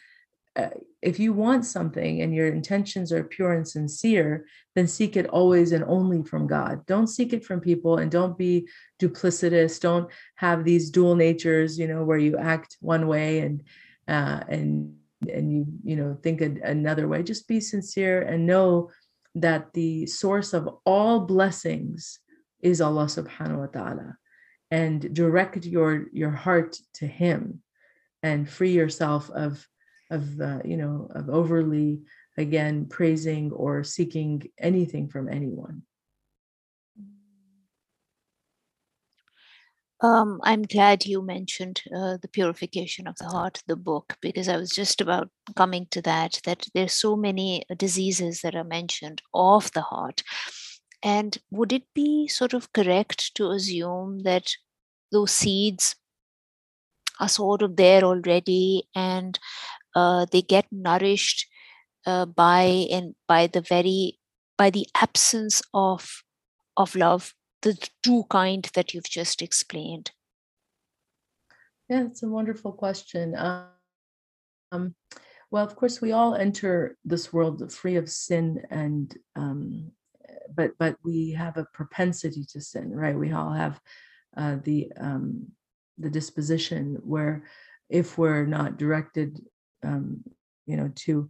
uh, 0.55 0.69
if 1.01 1.19
you 1.19 1.31
want 1.31 1.65
something 1.65 2.21
and 2.21 2.35
your 2.35 2.47
intentions 2.47 3.11
are 3.11 3.23
pure 3.23 3.53
and 3.53 3.67
sincere, 3.67 4.45
then 4.75 4.87
seek 4.87 5.15
it 5.15 5.27
always 5.27 5.71
and 5.71 5.83
only 5.85 6.23
from 6.23 6.45
God. 6.45 6.85
Don't 6.85 7.07
seek 7.07 7.31
it 7.31 7.45
from 7.45 7.61
people 7.61 7.97
and 7.97 8.11
don't 8.11 8.37
be 8.37 8.67
duplicitous. 9.01 9.79
Don't 9.79 10.11
have 10.35 10.63
these 10.63 10.89
dual 10.89 11.15
natures, 11.15 11.79
you 11.79 11.87
know, 11.87 12.03
where 12.03 12.17
you 12.17 12.37
act 12.37 12.77
one 12.81 13.07
way 13.07 13.39
and 13.39 13.63
uh, 14.07 14.41
and 14.49 14.95
and 15.31 15.51
you 15.51 15.65
you 15.83 15.95
know 15.95 16.17
think 16.21 16.41
a, 16.41 16.55
another 16.63 17.07
way. 17.07 17.23
Just 17.23 17.47
be 17.47 17.59
sincere 17.59 18.21
and 18.21 18.45
know 18.45 18.91
that 19.35 19.73
the 19.73 20.05
source 20.05 20.53
of 20.53 20.69
all 20.85 21.21
blessings 21.21 22.19
is 22.61 22.81
Allah 22.81 23.05
subhanahu 23.05 23.59
wa 23.59 23.67
ta'ala 23.67 24.17
and 24.71 25.13
direct 25.13 25.65
your 25.65 26.07
your 26.11 26.31
heart 26.31 26.77
to 26.95 27.07
him 27.07 27.61
and 28.21 28.49
free 28.49 28.71
yourself 28.71 29.29
of 29.31 29.65
of 30.09 30.39
uh, 30.41 30.59
you 30.65 30.77
know 30.77 31.07
of 31.15 31.29
overly 31.29 32.01
again 32.37 32.85
praising 32.85 33.51
or 33.51 33.83
seeking 33.83 34.49
anything 34.57 35.07
from 35.07 35.29
anyone. 35.29 35.83
Um, 40.01 40.39
i'm 40.43 40.63
glad 40.63 41.05
you 41.05 41.21
mentioned 41.21 41.81
uh, 41.93 42.15
the 42.21 42.29
purification 42.31 43.05
of 43.05 43.17
the 43.17 43.25
heart 43.25 43.61
the 43.67 43.75
book 43.75 44.15
because 44.21 44.47
i 44.47 44.55
was 44.55 44.69
just 44.69 45.01
about 45.01 45.29
coming 45.57 45.87
to 45.91 46.01
that 46.03 46.39
that 46.45 46.67
there's 46.73 46.93
so 46.93 47.17
many 47.17 47.65
diseases 47.75 48.39
that 48.39 48.55
are 48.55 48.63
mentioned 48.63 49.21
of 49.33 49.71
the 49.73 49.81
heart. 49.81 50.23
And 51.01 51.37
would 51.49 51.71
it 51.71 51.83
be 51.93 52.27
sort 52.27 52.53
of 52.53 52.73
correct 52.73 53.35
to 53.35 53.51
assume 53.51 54.23
that 54.23 54.51
those 55.11 55.31
seeds 55.31 55.95
are 57.19 57.29
sort 57.29 57.61
of 57.61 57.75
there 57.75 58.03
already 58.03 58.87
and 58.95 59.37
uh, 59.95 60.25
they 60.31 60.41
get 60.41 60.65
nourished 60.71 61.47
uh, 62.05 62.25
by 62.25 62.87
and 62.91 63.15
by 63.27 63.47
the 63.47 63.61
very 63.61 64.19
by 64.57 64.69
the 64.69 64.87
absence 64.95 65.61
of 65.73 66.23
of 66.77 66.95
love 66.95 67.33
the 67.61 67.77
true 68.03 68.23
kind 68.29 68.69
that 68.73 68.93
you've 68.93 69.09
just 69.09 69.41
explained. 69.41 70.11
Yeah 71.89 72.03
it's 72.05 72.23
a 72.23 72.27
wonderful 72.27 72.71
question. 72.71 73.35
Um, 73.35 74.95
well 75.51 75.65
of 75.65 75.75
course 75.75 76.01
we 76.01 76.11
all 76.11 76.35
enter 76.35 76.97
this 77.03 77.33
world 77.33 77.71
free 77.71 77.95
of 77.95 78.09
sin 78.09 78.61
and 78.69 79.17
um, 79.35 79.91
but 80.55 80.71
but 80.77 80.95
we 81.03 81.31
have 81.31 81.57
a 81.57 81.67
propensity 81.73 82.45
to 82.51 82.61
sin 82.61 82.91
right? 82.91 83.17
We 83.17 83.31
all 83.31 83.51
have 83.51 83.79
uh, 84.37 84.57
the 84.63 84.91
um, 84.97 85.47
the 85.97 86.09
disposition 86.09 86.97
where 87.03 87.43
if 87.89 88.17
we're 88.17 88.45
not 88.45 88.77
directed 88.77 89.41
um, 89.83 90.23
you 90.65 90.77
know 90.77 90.91
to 90.95 91.29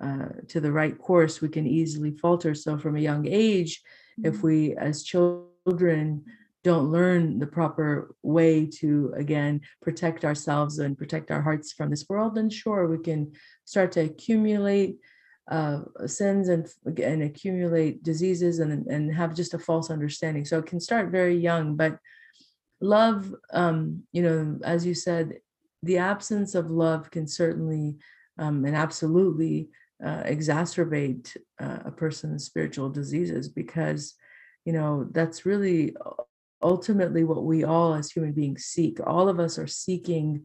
uh, 0.00 0.28
to 0.48 0.60
the 0.60 0.72
right 0.72 0.98
course 0.98 1.40
we 1.40 1.48
can 1.48 1.66
easily 1.66 2.10
falter 2.10 2.54
so 2.54 2.76
from 2.76 2.96
a 2.96 3.00
young 3.00 3.26
age 3.26 3.82
mm-hmm. 4.18 4.28
if 4.28 4.42
we 4.42 4.74
as 4.76 5.02
children 5.02 6.24
don't 6.64 6.90
learn 6.90 7.38
the 7.38 7.46
proper 7.46 8.14
way 8.22 8.66
to 8.66 9.12
again 9.16 9.60
protect 9.82 10.24
ourselves 10.24 10.78
and 10.78 10.98
protect 10.98 11.30
our 11.30 11.42
hearts 11.42 11.72
from 11.72 11.90
this 11.90 12.06
world 12.08 12.34
then 12.34 12.50
sure 12.50 12.88
we 12.88 12.98
can 12.98 13.30
start 13.64 13.92
to 13.92 14.00
accumulate 14.00 14.96
uh, 15.50 15.80
sins 16.06 16.48
and, 16.48 16.66
and 17.02 17.22
accumulate 17.22 18.02
diseases 18.02 18.60
and, 18.60 18.86
and 18.86 19.14
have 19.14 19.36
just 19.36 19.52
a 19.52 19.58
false 19.58 19.90
understanding 19.90 20.44
so 20.44 20.58
it 20.58 20.66
can 20.66 20.80
start 20.80 21.10
very 21.10 21.36
young 21.36 21.76
but 21.76 21.98
love 22.80 23.34
um, 23.52 24.02
you 24.12 24.22
know 24.22 24.58
as 24.64 24.86
you 24.86 24.94
said 24.94 25.34
the 25.84 25.98
absence 25.98 26.54
of 26.54 26.70
love 26.70 27.10
can 27.10 27.26
certainly 27.26 27.96
um, 28.38 28.64
and 28.64 28.76
absolutely 28.76 29.68
uh, 30.04 30.22
exacerbate 30.24 31.36
uh, 31.60 31.78
a 31.84 31.90
person's 31.90 32.44
spiritual 32.44 32.90
diseases 32.90 33.48
because 33.48 34.14
you 34.64 34.72
know 34.72 35.06
that's 35.12 35.46
really 35.46 35.94
ultimately 36.62 37.24
what 37.24 37.44
we 37.44 37.64
all 37.64 37.94
as 37.94 38.10
human 38.10 38.32
beings 38.32 38.64
seek. 38.64 38.98
All 39.06 39.28
of 39.28 39.38
us 39.38 39.58
are 39.58 39.66
seeking 39.66 40.44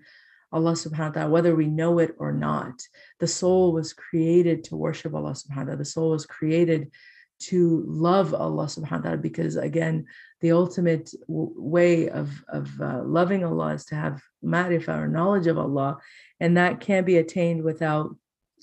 allah 0.51 0.71
subhanahu 0.71 0.97
wa 0.97 1.09
ta'ala 1.09 1.29
whether 1.29 1.55
we 1.55 1.67
know 1.67 1.99
it 1.99 2.15
or 2.17 2.31
not. 2.31 2.81
The 3.19 3.27
soul 3.27 3.71
was 3.71 3.93
created 3.93 4.63
to 4.65 4.75
worship 4.75 5.13
allah 5.13 5.31
subhanahu 5.31 5.57
wa 5.57 5.63
ta'ala. 5.63 5.77
The 5.77 5.85
soul 5.85 6.11
was 6.11 6.25
created 6.25 6.91
to 7.39 7.83
love 7.87 8.33
Allah 8.33 8.65
subhanahu 8.65 8.91
wa 8.91 8.97
ta'ala 8.97 9.17
because 9.17 9.55
again 9.55 10.05
the 10.41 10.51
ultimate 10.51 11.11
w- 11.27 11.53
way 11.55 12.09
of, 12.09 12.29
of 12.49 12.69
uh, 12.81 13.01
loving 13.03 13.43
Allah 13.43 13.73
is 13.73 13.85
to 13.85 13.95
have 13.95 14.21
ma'rifah 14.43 15.03
or 15.03 15.07
knowledge 15.07 15.47
of 15.47 15.57
Allah 15.57 15.97
and 16.39 16.57
that 16.57 16.79
can't 16.79 17.05
be 17.05 17.17
attained 17.17 17.63
without 17.63 18.15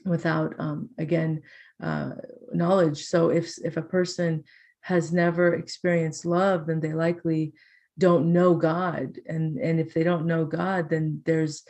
without 0.04 0.54
um, 0.58 0.90
again 0.98 1.42
uh, 1.82 2.12
knowledge. 2.52 3.04
So 3.04 3.30
if 3.30 3.56
if 3.64 3.76
a 3.76 3.82
person 3.82 4.44
has 4.80 5.12
never 5.12 5.54
experienced 5.54 6.24
love 6.24 6.66
then 6.66 6.80
they 6.80 6.92
likely 6.92 7.54
don't 7.98 8.32
know 8.32 8.54
God 8.54 9.18
and 9.26 9.58
and 9.58 9.80
if 9.80 9.94
they 9.94 10.04
don't 10.04 10.26
know 10.26 10.44
God 10.44 10.90
then 10.90 11.22
there's 11.24 11.64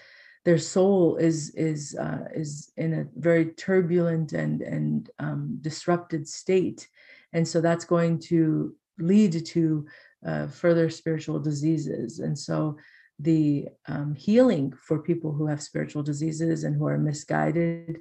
their 0.47 0.59
soul 0.59 1.17
is 1.17 1.51
is 1.57 1.97
uh, 1.99 2.29
is 2.33 2.73
in 2.77 2.95
a 2.95 3.07
very 3.17 3.47
turbulent 3.47 4.33
and 4.33 4.63
and 4.63 5.11
um, 5.19 5.59
disrupted 5.61 6.29
state 6.29 6.89
and 7.37 7.47
so 7.47 7.61
that's 7.61 7.85
going 7.85 8.19
to 8.19 8.75
lead 8.99 9.45
to 9.45 9.87
uh, 10.27 10.47
further 10.47 10.89
spiritual 10.89 11.39
diseases. 11.39 12.19
And 12.19 12.37
so 12.37 12.79
the 13.19 13.69
um, 13.87 14.15
healing 14.15 14.73
for 14.81 15.01
people 15.01 15.33
who 15.33 15.47
have 15.47 15.63
spiritual 15.63 16.03
diseases 16.03 16.65
and 16.65 16.75
who 16.75 16.87
are 16.87 16.97
misguided 16.97 17.99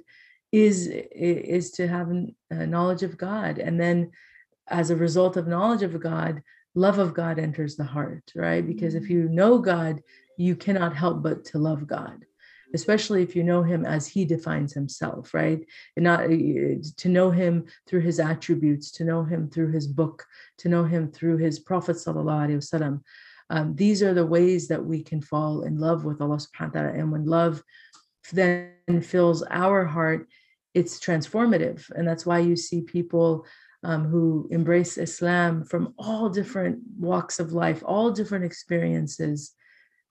is 0.52 0.86
is 0.86 1.70
to 1.72 1.86
have 1.86 2.10
a 2.50 2.66
knowledge 2.66 3.02
of 3.02 3.18
god. 3.18 3.58
And 3.58 3.78
then 3.78 4.10
as 4.68 4.88
a 4.88 4.96
result 4.96 5.36
of 5.36 5.46
knowledge 5.46 5.82
of 5.82 6.00
god 6.00 6.42
love 6.74 6.98
of 6.98 7.14
god 7.14 7.38
enters 7.38 7.76
the 7.76 7.84
heart 7.84 8.32
right? 8.34 8.66
Because 8.66 8.94
if 8.94 9.04
mm. 9.04 9.10
you 9.10 9.28
know 9.28 9.58
god 9.58 10.02
you 10.38 10.56
cannot 10.56 10.96
help 10.96 11.22
but 11.22 11.44
to 11.46 11.58
love 11.58 11.86
god 11.86 12.24
especially 12.78 13.22
if 13.22 13.34
you 13.36 13.42
know 13.50 13.62
him 13.62 13.84
as 13.96 14.06
he 14.06 14.22
defines 14.24 14.72
himself, 14.72 15.34
right? 15.40 15.60
And 15.96 16.04
not 16.10 16.20
uh, 16.24 16.76
to 17.02 17.08
know 17.16 17.28
him 17.30 17.54
through 17.86 18.02
his 18.08 18.18
attributes, 18.20 18.86
to 18.96 19.04
know 19.10 19.22
him 19.32 19.48
through 19.52 19.70
his 19.72 19.86
book, 20.00 20.16
to 20.58 20.68
know 20.68 20.84
him 20.84 21.10
through 21.16 21.38
his 21.38 21.58
Prophet 21.58 21.96
sallallahu 21.96 22.42
alaihi 22.46 22.62
wasallam. 22.64 22.94
Um, 23.54 23.66
these 23.84 24.02
are 24.06 24.14
the 24.14 24.30
ways 24.36 24.62
that 24.68 24.84
we 24.92 24.98
can 25.10 25.20
fall 25.32 25.62
in 25.68 25.74
love 25.78 26.04
with 26.04 26.20
Allah 26.20 26.40
subhanahu 26.46 26.74
wa 26.74 26.80
ta'ala. 26.80 26.92
And 26.98 27.08
when 27.12 27.24
love 27.38 27.62
then 28.32 29.00
fills 29.02 29.42
our 29.64 29.84
heart, 29.84 30.28
it's 30.74 30.98
transformative. 31.06 31.88
And 31.96 32.06
that's 32.06 32.26
why 32.26 32.40
you 32.40 32.56
see 32.56 32.80
people 32.82 33.46
um, 33.82 34.02
who 34.12 34.48
embrace 34.50 34.98
Islam 34.98 35.64
from 35.64 35.94
all 35.98 36.28
different 36.28 36.80
walks 36.98 37.38
of 37.38 37.52
life, 37.52 37.82
all 37.86 38.10
different 38.10 38.44
experiences, 38.44 39.52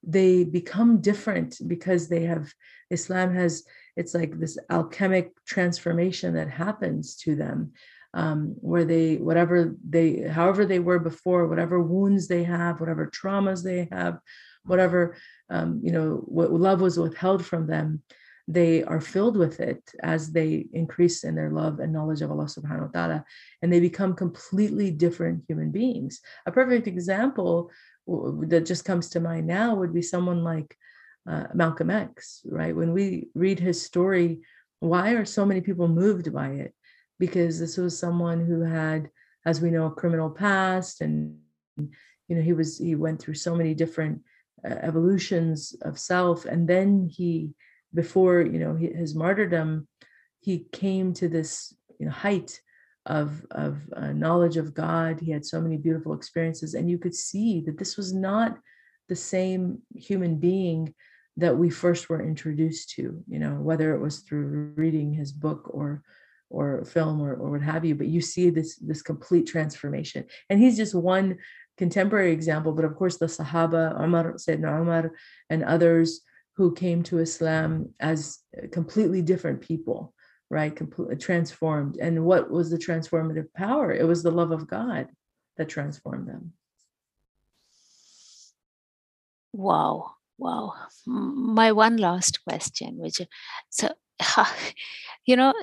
they 0.06 0.44
become 0.44 1.02
different 1.02 1.58
because 1.68 2.08
they 2.08 2.24
have 2.24 2.54
islam 2.90 3.34
has 3.34 3.64
it's 3.96 4.14
like 4.14 4.38
this 4.40 4.58
alchemic 4.70 5.32
transformation 5.46 6.34
that 6.34 6.50
happens 6.50 7.16
to 7.16 7.36
them 7.36 7.72
um, 8.14 8.56
where 8.62 8.86
they 8.86 9.18
whatever 9.18 9.76
they 9.88 10.22
however 10.22 10.66
they 10.66 10.80
were 10.80 11.00
before 11.00 11.48
whatever 11.48 11.82
wounds 11.82 12.28
they 12.28 12.44
have 12.44 12.80
whatever 12.80 13.10
traumas 13.10 13.64
they 13.64 13.88
have 13.92 14.20
whatever 14.64 15.16
um, 15.50 15.80
you 15.84 15.92
know 15.92 16.24
what 16.26 16.52
love 16.52 16.82
was 16.82 16.98
withheld 16.98 17.46
from 17.46 17.68
them 17.68 18.02
they 18.48 18.84
are 18.84 19.02
filled 19.02 19.38
with 19.38 19.60
it 19.60 19.82
as 20.04 20.32
they 20.32 20.68
increase 20.74 21.24
in 21.24 21.36
their 21.36 21.50
love 21.50 21.80
and 21.80 21.92
knowledge 21.92 22.22
of 22.22 22.30
Allah 22.30 22.46
subhanahu 22.46 22.94
wa 22.94 22.94
ta'ala 22.94 23.26
and 23.62 23.74
they 23.74 23.80
become 23.80 24.14
completely 24.14 24.92
different 24.92 25.44
human 25.48 25.72
beings. 25.72 26.22
A 26.46 26.52
perfect 26.52 26.88
example 26.88 27.72
that 28.08 28.66
just 28.66 28.86
comes 28.86 29.10
to 29.10 29.20
mind 29.20 29.48
now 29.48 29.76
would 29.76 29.94
be 29.94 30.02
someone 30.02 30.44
like 30.44 30.78
uh, 31.30 31.46
Malcolm 31.54 31.90
X, 31.90 32.42
right? 32.46 32.76
When 32.76 32.94
we 32.94 33.30
read 33.34 33.60
his 33.60 33.84
story, 33.84 34.42
why 34.80 35.12
are 35.12 35.26
so 35.26 35.46
many 35.46 35.62
people 35.62 35.88
moved 35.88 36.32
by 36.32 36.50
it? 36.50 36.74
Because 37.18 37.60
this 37.60 37.78
was 37.78 37.98
someone 37.98 38.46
who 38.46 38.62
had, 38.62 39.10
as 39.46 39.62
we 39.62 39.72
know, 39.72 39.88
a 39.88 39.92
criminal 39.92 40.30
past, 40.30 41.02
and 41.02 41.38
you 41.78 42.36
know 42.36 42.42
he 42.42 42.54
was 42.54 42.78
he 42.78 42.96
went 42.96 43.20
through 43.22 43.36
so 43.36 43.56
many 43.56 43.74
different 43.74 44.22
uh, 44.64 44.76
evolutions 44.82 45.76
of 45.82 45.98
self, 45.98 46.46
and 46.46 46.68
then 46.68 47.10
he, 47.12 47.52
before 47.94 48.42
you 48.42 48.60
know 48.60 48.76
his 48.76 49.16
martyrdom, 49.16 49.88
he 50.42 50.68
came 50.72 51.14
to 51.14 51.28
this 51.28 51.74
you 52.00 52.06
know, 52.06 52.12
height 52.12 52.62
of, 53.06 53.46
of 53.52 53.78
uh, 53.96 54.12
knowledge 54.12 54.58
of 54.58 54.74
God. 54.74 55.20
He 55.20 55.32
had 55.32 55.46
so 55.46 55.62
many 55.62 55.78
beautiful 55.78 56.14
experiences. 56.14 56.74
And 56.74 56.90
you 56.90 56.98
could 56.98 57.16
see 57.16 57.62
that 57.62 57.78
this 57.78 57.98
was 57.98 58.14
not 58.14 58.58
the 59.08 59.16
same 59.16 59.82
human 59.96 60.38
being 60.38 60.94
that 61.38 61.58
we 61.58 61.70
first 61.70 62.10
were 62.10 62.22
introduced 62.22 62.92
to, 62.92 63.22
you 63.28 63.40
know, 63.40 63.56
whether 63.56 63.94
it 63.94 64.00
was 64.00 64.20
through 64.20 64.74
reading 64.76 65.14
his 65.14 65.32
book 65.32 65.70
or 65.74 66.02
or 66.50 66.86
film 66.86 67.22
or, 67.22 67.34
or 67.34 67.52
what 67.52 67.62
have 67.62 67.84
you, 67.84 67.96
but 67.96 68.08
you 68.08 68.22
see 68.22 68.50
this 68.50 68.78
this 68.78 69.02
complete 69.02 69.48
transformation. 69.48 70.26
And 70.50 70.60
he's 70.60 70.78
just 70.78 70.96
one 70.96 71.38
contemporary 71.78 72.32
example, 72.32 72.72
but 72.72 72.86
of 72.86 72.96
course 72.96 73.18
the 73.18 73.26
Sahaba, 73.26 74.00
Umar, 74.02 74.34
Sayyidina 74.34 74.82
Umar, 74.82 75.12
and 75.50 75.64
others 75.64 76.22
who 76.56 76.74
came 76.74 77.04
to 77.04 77.20
Islam 77.20 77.94
as 78.00 78.40
completely 78.72 79.22
different 79.22 79.60
people, 79.60 80.14
right? 80.50 80.76
Completely 80.76 81.16
transformed. 81.16 81.98
And 81.98 82.26
what 82.26 82.50
was 82.50 82.70
the 82.70 82.78
transformative 82.78 83.52
power? 83.54 83.94
It 83.94 84.06
was 84.06 84.24
the 84.24 84.32
love 84.32 84.52
of 84.52 84.68
God 84.68 85.08
that 85.58 85.70
transformed 85.70 86.28
them. 86.28 86.54
Wow. 89.54 90.12
Wow. 90.38 90.74
My 91.06 91.72
one 91.72 91.98
last 91.98 92.44
question, 92.44 92.98
which 92.98 93.22
so 93.70 93.90
you 95.26 95.36
know, 95.36 95.54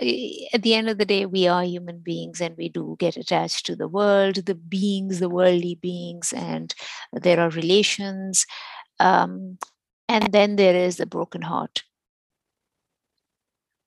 at 0.52 0.62
the 0.62 0.74
end 0.74 0.88
of 0.88 0.98
the 0.98 1.04
day, 1.04 1.26
we 1.26 1.46
are 1.46 1.64
human 1.64 1.98
beings 1.98 2.40
and 2.40 2.56
we 2.56 2.68
do 2.68 2.96
get 2.98 3.16
attached 3.16 3.66
to 3.66 3.76
the 3.76 3.88
world, 3.88 4.36
the 4.46 4.54
beings, 4.54 5.20
the 5.20 5.28
worldly 5.28 5.76
beings, 5.76 6.32
and 6.32 6.74
there 7.12 7.40
are 7.40 7.50
relations. 7.50 8.46
Um, 8.98 9.58
and 10.08 10.32
then 10.32 10.56
there 10.56 10.74
is 10.74 10.96
the 10.96 11.06
broken 11.06 11.42
heart 11.42 11.82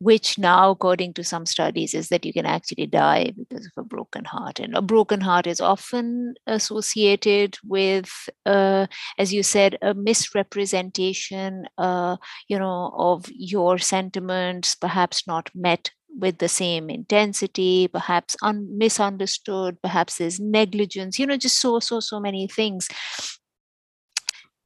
which 0.05 0.37
now 0.37 0.69
according 0.69 1.11
to 1.11 1.23
some 1.23 1.47
studies 1.47 1.95
is 1.95 2.09
that 2.09 2.23
you 2.25 2.31
can 2.31 2.45
actually 2.45 2.85
die 2.85 3.33
because 3.35 3.65
of 3.65 3.71
a 3.75 3.83
broken 3.83 4.23
heart. 4.23 4.59
And 4.59 4.75
a 4.75 4.81
broken 4.81 5.19
heart 5.19 5.47
is 5.47 5.59
often 5.59 6.35
associated 6.45 7.57
with 7.63 8.11
uh, 8.45 8.85
as 9.17 9.33
you 9.33 9.41
said 9.41 9.79
a 9.81 9.95
misrepresentation 9.95 11.65
uh, 11.79 12.17
you 12.47 12.59
know 12.59 12.93
of 12.95 13.25
your 13.33 13.79
sentiments 13.79 14.75
perhaps 14.75 15.25
not 15.25 15.49
met 15.55 15.89
with 16.19 16.37
the 16.37 16.47
same 16.47 16.91
intensity 16.91 17.87
perhaps 17.87 18.37
un- 18.43 18.69
misunderstood 18.77 19.81
perhaps 19.81 20.19
there's 20.19 20.39
negligence 20.39 21.17
you 21.17 21.25
know 21.25 21.35
just 21.35 21.59
so 21.59 21.79
so 21.79 21.99
so 21.99 22.19
many 22.19 22.47
things. 22.47 22.87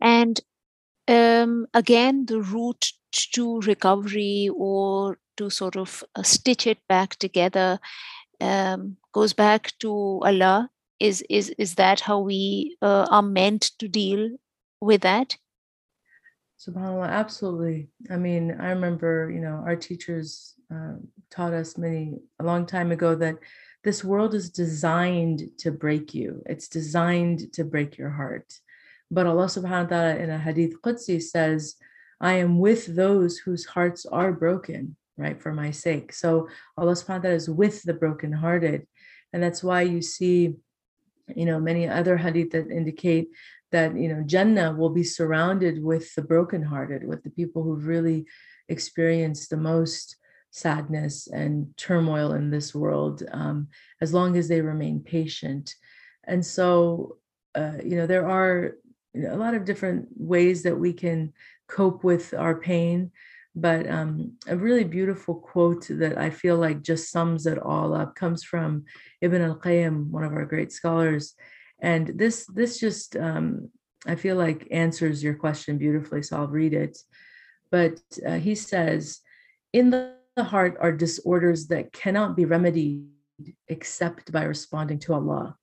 And 0.02 0.41
um, 1.08 1.65
again 1.73 2.25
the 2.25 2.41
route 2.41 2.91
to 3.12 3.60
recovery 3.62 4.49
or 4.56 5.17
to 5.39 5.49
sort 5.49 5.75
of 5.75 6.04
uh, 6.15 6.23
stitch 6.23 6.67
it 6.67 6.80
back 6.88 7.15
together 7.15 7.80
um, 8.41 8.97
goes 9.13 9.34
back 9.34 9.73
to 9.80 9.91
Allah. 10.23 10.69
Is 10.99 11.23
is 11.30 11.49
is 11.58 11.75
that 11.75 12.02
how 12.02 12.19
we 12.19 12.78
uh, 12.82 13.08
are 13.10 13.23
meant 13.23 13.71
to 13.80 13.88
deal 13.88 14.38
with 14.82 15.02
that? 15.02 15.38
Subhanallah, 16.60 17.08
absolutely. 17.08 17.88
I 18.12 18.17
mean, 18.17 18.58
I 18.60 18.71
remember, 18.71 19.32
you 19.32 19.39
know, 19.39 19.63
our 19.65 19.78
teachers 19.78 20.56
uh, 20.73 20.95
taught 21.32 21.54
us 21.54 21.78
many 21.78 22.19
a 22.39 22.43
long 22.43 22.65
time 22.65 22.91
ago 22.91 23.15
that 23.15 23.36
this 23.86 24.04
world 24.04 24.34
is 24.34 24.49
designed 24.49 25.43
to 25.60 25.71
break 25.71 26.13
you. 26.13 26.43
It's 26.45 26.67
designed 26.67 27.54
to 27.54 27.63
break 27.63 27.97
your 27.97 28.10
heart. 28.10 28.60
But 29.10 29.25
Allah 29.25 29.45
subhanahu 29.45 29.88
wa 29.88 29.89
ta'ala 29.89 30.15
in 30.17 30.30
a 30.30 30.38
hadith 30.38 30.82
Qudsi 30.82 31.21
says, 31.21 31.75
I 32.19 32.34
am 32.34 32.60
with 32.60 32.93
those 32.93 33.38
whose 33.38 33.65
hearts 33.65 34.06
are 34.06 34.34
broken, 34.34 34.97
right, 35.19 35.39
for 35.41 35.53
my 35.53 35.71
sake. 35.71 36.13
So 36.13 36.47
Allah 36.77 36.93
subhanahu 36.93 37.10
wa 37.10 37.19
ta'ala 37.19 37.36
is 37.36 37.49
with 37.49 37.84
the 37.84 37.93
brokenhearted. 37.93 38.88
And 39.34 39.43
that's 39.43 39.63
why 39.63 39.82
you 39.84 40.01
see, 40.01 40.55
you 41.36 41.45
know, 41.45 41.60
many 41.60 41.88
other 41.88 42.17
hadith 42.17 42.51
that 42.51 42.71
indicate 42.71 43.29
that, 43.71 43.95
you 43.95 44.10
know, 44.10 44.23
Jannah 44.25 44.73
will 44.73 44.89
be 44.89 45.03
surrounded 45.03 45.84
with 45.84 46.15
the 46.15 46.23
brokenhearted, 46.23 47.03
with 47.05 47.21
the 47.23 47.29
people 47.29 47.62
who've 47.62 47.86
really 47.86 48.25
experienced 48.67 49.49
the 49.49 49.58
most 49.58 50.15
sadness 50.51 51.27
and 51.27 51.77
turmoil 51.77 52.34
in 52.34 52.49
this 52.49 52.73
world, 52.73 53.21
um, 53.32 53.67
as 54.01 54.13
long 54.13 54.36
as 54.36 54.47
they 54.47 54.62
remain 54.62 54.99
patient. 55.01 55.75
And 56.23 56.43
so, 56.43 57.17
uh, 57.53 57.77
you 57.84 57.95
know, 57.95 58.08
there 58.08 58.27
are 58.27 58.75
a 59.15 59.38
lot 59.38 59.53
of 59.53 59.65
different 59.65 60.08
ways 60.17 60.63
that 60.63 60.77
we 60.77 60.93
can 60.93 61.34
cope 61.67 62.03
with 62.03 62.34
our 62.34 62.55
pain. 62.55 63.12
But 63.55 63.89
um, 63.89 64.38
a 64.47 64.55
really 64.55 64.83
beautiful 64.83 65.35
quote 65.35 65.88
that 65.89 66.17
I 66.17 66.29
feel 66.29 66.57
like 66.57 66.81
just 66.81 67.12
sums 67.12 67.45
it 67.45 67.57
all 67.57 67.93
up 67.93 68.15
comes 68.15 68.43
from 68.43 68.85
Ibn 69.21 69.41
al-Qayyim, 69.41 70.09
one 70.09 70.23
of 70.23 70.33
our 70.33 70.45
great 70.45 70.71
scholars. 70.71 71.33
And 71.81 72.07
this 72.15 72.45
this 72.53 72.79
just 72.79 73.15
um, 73.15 73.69
I 74.05 74.15
feel 74.15 74.35
like 74.35 74.67
answers 74.71 75.23
your 75.23 75.35
question 75.35 75.77
beautifully. 75.77 76.23
So 76.23 76.38
I'll 76.38 76.47
read 76.47 76.73
it. 76.73 76.97
But 77.71 77.99
uh, 78.25 78.38
he 78.38 78.55
says, 78.55 79.21
in 79.73 79.89
the 79.89 80.15
heart 80.43 80.77
are 80.79 80.91
disorders 80.91 81.67
that 81.67 81.91
cannot 81.91 82.35
be 82.35 82.45
remedied 82.45 83.07
except 83.67 84.31
by 84.31 84.43
responding 84.43 84.99
to 84.99 85.13
Allah. 85.13 85.55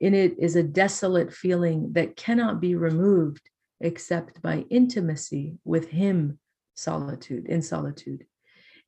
In 0.00 0.14
it 0.14 0.38
is 0.38 0.56
a 0.56 0.62
desolate 0.62 1.32
feeling 1.32 1.92
that 1.92 2.16
cannot 2.16 2.60
be 2.60 2.74
removed 2.74 3.48
except 3.80 4.40
by 4.42 4.64
intimacy 4.70 5.58
with 5.64 5.88
Him, 5.88 6.38
solitude, 6.74 7.46
in 7.46 7.62
solitude. 7.62 8.26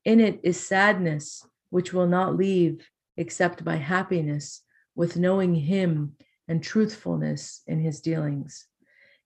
In 0.05 0.19
it 0.19 0.39
is 0.43 0.59
sadness, 0.59 1.45
which 1.69 1.93
will 1.93 2.07
not 2.07 2.35
leave 2.35 2.89
except 3.17 3.63
by 3.63 3.75
happiness 3.75 4.63
with 4.95 5.17
knowing 5.17 5.55
Him 5.55 6.15
and 6.47 6.63
truthfulness 6.63 7.61
in 7.67 7.79
His 7.79 7.99
dealings. 7.99 8.67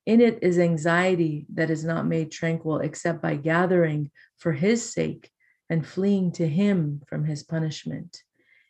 In 0.06 0.22
it 0.22 0.40
is 0.42 0.58
anxiety 0.58 1.46
that 1.54 1.70
is 1.70 1.84
not 1.84 2.08
made 2.08 2.32
tranquil 2.32 2.80
except 2.80 3.22
by 3.22 3.36
gathering 3.36 4.10
for 4.38 4.54
His 4.54 4.88
sake 4.88 5.30
and 5.70 5.86
fleeing 5.86 6.32
to 6.34 6.48
Him 6.48 7.02
from 7.08 7.26
His 7.26 7.44
punishment. 7.44 8.24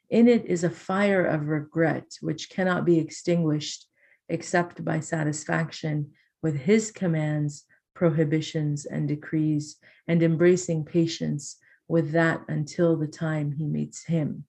In 0.10 0.27
it 0.27 0.45
is 0.45 0.65
a 0.65 0.69
fire 0.69 1.25
of 1.25 1.47
regret 1.47 2.17
which 2.19 2.49
cannot 2.49 2.84
be 2.84 2.99
extinguished 2.99 3.88
except 4.27 4.84
by 4.84 4.99
satisfaction 4.99 6.12
with 6.41 6.58
his 6.58 6.91
commands, 6.91 7.65
prohibitions, 7.93 8.86
and 8.86 9.08
decrees, 9.08 9.77
and 10.08 10.23
embracing 10.23 10.86
patience 10.86 11.58
with 11.88 12.12
that 12.12 12.41
until 12.47 12.95
the 12.95 13.08
time 13.08 13.51
he 13.51 13.65
meets 13.65 14.06
him. 14.06 14.45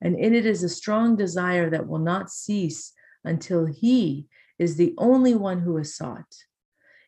And 0.00 0.16
in 0.16 0.34
it 0.34 0.46
is 0.46 0.62
a 0.62 0.68
strong 0.68 1.16
desire 1.16 1.70
that 1.70 1.88
will 1.88 1.98
not 1.98 2.30
cease 2.30 2.92
until 3.24 3.66
he 3.66 4.26
is 4.58 4.76
the 4.76 4.94
only 4.98 5.34
one 5.34 5.60
who 5.60 5.76
is 5.78 5.96
sought. 5.96 6.34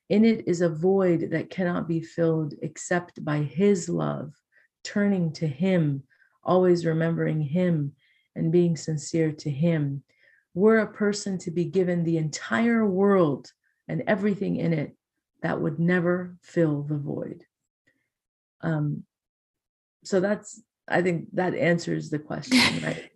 In 0.08 0.24
it 0.24 0.48
is 0.48 0.60
a 0.60 0.68
void 0.68 1.30
that 1.30 1.50
cannot 1.50 1.86
be 1.86 2.00
filled 2.00 2.54
except 2.62 3.24
by 3.24 3.38
his 3.38 3.88
love, 3.88 4.32
turning 4.82 5.32
to 5.34 5.46
him, 5.46 6.02
always 6.42 6.84
remembering 6.84 7.40
him 7.40 7.92
and 8.34 8.50
being 8.50 8.76
sincere 8.76 9.32
to 9.32 9.50
him. 9.50 10.02
Were 10.54 10.78
a 10.78 10.92
person 10.92 11.38
to 11.38 11.50
be 11.52 11.64
given 11.64 12.02
the 12.02 12.16
entire 12.16 12.84
world 12.84 13.52
and 13.86 14.02
everything 14.06 14.56
in 14.56 14.72
it 14.72 14.96
that 15.42 15.60
would 15.60 15.78
never 15.78 16.36
fill 16.42 16.82
the 16.82 16.96
void. 16.96 17.44
Um, 18.60 19.04
so 20.04 20.20
that's, 20.20 20.62
I 20.88 21.02
think 21.02 21.28
that 21.34 21.54
answers 21.54 22.10
the 22.10 22.18
question, 22.18 22.82
right? 22.82 23.10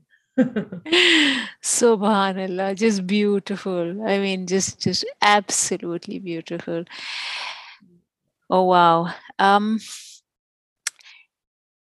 subhanallah 1.62 2.74
just 2.74 3.06
beautiful 3.06 4.04
i 4.04 4.18
mean 4.18 4.46
just 4.48 4.80
just 4.80 5.04
absolutely 5.22 6.18
beautiful 6.18 6.84
oh 8.50 8.64
wow 8.64 9.08
um 9.38 9.78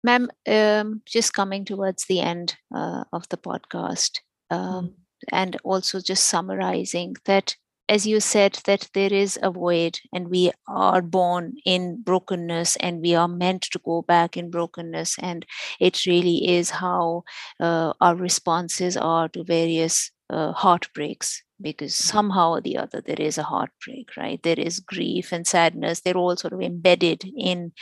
ma'am 0.04 0.28
um 0.48 1.02
just 1.06 1.36
coming 1.36 1.64
towards 1.64 2.06
the 2.06 2.20
end 2.20 2.56
uh, 2.76 3.04
of 3.14 3.30
the 3.30 3.38
podcast 3.38 4.22
um, 4.50 4.88
mm. 4.88 4.94
and 5.32 5.58
also 5.64 6.00
just 6.00 6.26
summarizing 6.26 7.16
that 7.26 7.56
as 7.92 8.08
you 8.08 8.22
said, 8.22 8.58
that 8.66 8.88
there 8.94 9.12
is 9.12 9.38
a 9.44 9.52
void 9.52 10.00
and 10.14 10.30
we 10.30 10.50
are 10.70 11.02
born 11.02 11.56
in 11.66 12.02
brokenness 12.02 12.78
and 12.78 13.02
we 13.02 13.14
are 13.16 13.28
meant 13.28 13.64
to 13.64 13.80
go 13.80 14.02
back 14.02 14.38
in 14.38 14.50
brokenness. 14.50 15.18
And 15.20 15.46
it 15.78 16.06
really 16.06 16.48
is 16.58 16.70
how 16.70 17.24
uh, 17.60 17.92
our 18.00 18.16
responses 18.16 18.96
are 18.96 19.28
to 19.30 19.44
various 19.44 20.10
uh, 20.30 20.54
heartbreaks 20.54 21.44
because 21.60 21.94
somehow 21.94 22.52
or 22.52 22.62
the 22.62 22.78
other 22.78 23.02
there 23.02 23.20
is 23.20 23.38
a 23.38 23.44
heartbreak 23.44 24.16
right? 24.16 24.42
There 24.42 24.60
is 24.60 24.80
grief 24.80 25.34
and 25.34 25.46
sadness. 25.46 26.00
They're 26.00 26.16
all 26.16 26.38
sort 26.38 26.54
of 26.54 26.62
embedded 26.62 27.26
in 27.38 27.74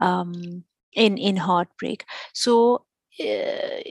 um, 0.00 0.64
in 0.94 1.18
in 1.18 1.36
heartbreak. 1.36 2.06
So 2.32 2.86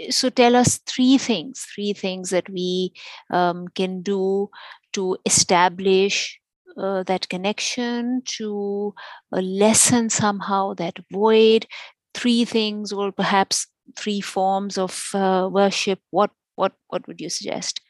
so 0.10 0.30
tell 0.30 0.56
us 0.56 0.80
three 0.88 1.18
things 1.18 1.66
three 1.76 1.94
things 1.94 2.30
that 2.30 2.50
we 2.50 2.94
um, 3.32 3.68
can 3.76 4.02
do 4.02 4.50
to 4.94 5.18
establish 5.26 6.40
uh, 6.78 7.04
that 7.04 7.28
connection, 7.30 8.22
to 8.26 8.94
uh, 9.34 9.42
lessen 9.42 10.10
somehow 10.10 10.74
that 10.76 10.98
void. 11.12 11.66
Three 12.14 12.46
things, 12.46 12.92
or 12.92 13.12
perhaps 13.12 13.68
three 13.96 14.22
forms 14.22 14.78
of 14.78 15.10
uh, 15.14 15.50
worship, 15.52 16.00
what 16.10 16.32
what 16.56 16.74
what 16.88 17.08
would 17.08 17.22
you 17.22 17.30
suggest? 17.30 17.82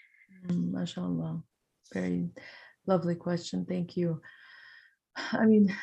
Mm, 0.48 0.72
mashallah. 0.72 1.44
Very 1.94 2.30
lovely 2.86 3.16
question. 3.16 3.66
Thank 3.66 3.96
you. 3.96 4.22
I 5.16 5.46
mean, 5.46 5.76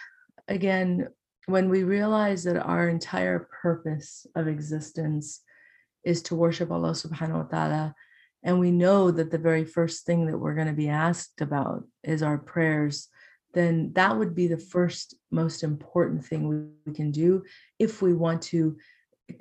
again, 0.49 1.09
when 1.47 1.71
we 1.71 1.85
realize 1.85 2.45
that 2.45 2.59
our 2.59 2.89
entire 2.89 3.49
purpose 3.63 4.27
of 4.35 4.49
existence 4.49 5.41
is 6.05 6.23
to 6.23 6.35
worship 6.35 6.71
Allah 6.71 6.91
subhanahu 6.91 7.45
wa 7.45 7.49
ta'ala, 7.51 7.95
and 8.43 8.61
we 8.61 8.71
know 8.71 9.11
that 9.11 9.31
the 9.31 9.39
very 9.39 9.65
first 9.65 10.05
thing 10.07 10.27
that 10.27 10.39
we're 10.39 10.55
going 10.55 10.67
to 10.67 10.73
be 10.73 10.89
asked 10.89 11.41
about 11.41 11.85
is 12.03 12.23
our 12.23 12.39
prayers, 12.39 13.09
then 13.55 13.93
that 13.95 14.17
would 14.17 14.35
be 14.35 14.47
the 14.47 14.59
first 14.59 15.15
most 15.31 15.63
important 15.63 16.25
thing 16.25 16.47
we, 16.47 16.57
we 16.85 16.93
can 16.93 17.11
do 17.11 17.43
if 17.79 18.03
we 18.03 18.13
want 18.13 18.43
to 18.43 18.77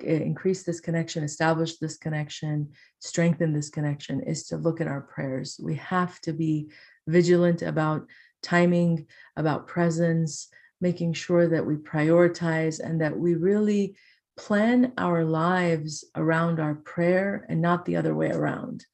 eh, 0.00 0.18
increase 0.18 0.62
this 0.62 0.80
connection, 0.80 1.22
establish 1.22 1.78
this 1.78 1.96
connection, 1.98 2.70
strengthen 3.00 3.52
this 3.52 3.68
connection, 3.68 4.22
is 4.22 4.46
to 4.46 4.56
look 4.56 4.80
at 4.80 4.88
our 4.88 5.02
prayers. 5.02 5.60
We 5.62 5.74
have 5.76 6.20
to 6.22 6.32
be 6.32 6.70
vigilant 7.06 7.62
about 7.62 8.06
timing, 8.42 9.06
about 9.36 9.66
presence, 9.66 10.48
making 10.80 11.12
sure 11.12 11.48
that 11.48 11.64
we 11.64 11.76
prioritize 11.76 12.80
and 12.80 13.00
that 13.00 13.16
we 13.16 13.34
really 13.34 13.96
plan 14.36 14.92
our 14.98 15.24
lives 15.24 16.04
around 16.14 16.60
our 16.60 16.74
prayer 16.74 17.46
and 17.48 17.60
not 17.62 17.84
the 17.84 17.96
other 17.96 18.14
way 18.14 18.30
around. 18.30 18.84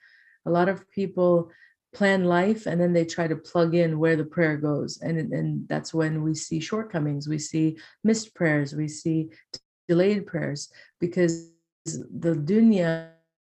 A 0.46 0.50
lot 0.50 0.68
of 0.68 0.88
people 0.90 1.50
plan 1.94 2.24
life 2.24 2.66
and 2.66 2.80
then 2.80 2.92
they 2.92 3.04
try 3.04 3.26
to 3.26 3.36
plug 3.36 3.74
in 3.74 3.98
where 3.98 4.16
the 4.16 4.24
prayer 4.24 4.56
goes 4.56 4.98
and 5.02 5.18
and 5.32 5.68
that's 5.68 5.92
when 5.92 6.22
we 6.22 6.34
see 6.34 6.60
shortcomings. 6.60 7.28
We 7.28 7.38
see 7.38 7.76
missed 8.02 8.34
prayers. 8.34 8.74
We 8.74 8.88
see 8.88 9.30
delayed 9.88 10.26
prayers 10.26 10.70
because 11.00 11.50
the 11.84 12.34
dunya 12.34 13.08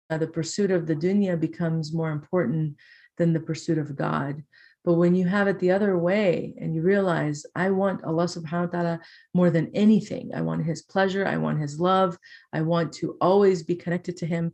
the 0.10 0.28
pursuit 0.28 0.72
of 0.72 0.88
the 0.88 0.96
dunya 0.96 1.40
becomes 1.40 1.94
more 1.94 2.12
important 2.12 2.76
than 3.18 3.34
the 3.34 3.40
pursuit 3.40 3.78
of 3.78 3.96
god 3.96 4.44
but 4.84 4.94
when 4.94 5.16
you 5.16 5.26
have 5.28 5.48
it 5.48 5.60
the 5.60 5.72
other 5.72 5.98
way 5.98 6.54
and 6.60 6.76
you 6.76 6.82
realize, 6.82 7.46
I 7.56 7.70
want 7.72 8.04
Allah 8.04 8.26
subhanahu 8.26 8.66
wa 8.68 8.72
ta'ala 8.72 9.00
more 9.34 9.50
than 9.50 9.72
anything, 9.74 10.32
I 10.36 10.42
want 10.42 10.66
His 10.66 10.82
pleasure, 10.82 11.26
I 11.26 11.38
want 11.38 11.60
His 11.60 11.80
love, 11.80 12.18
I 12.52 12.62
want 12.62 12.94
to 12.94 13.18
always 13.22 13.64
be 13.64 13.76
connected 13.76 14.18
to 14.18 14.26
Him, 14.26 14.52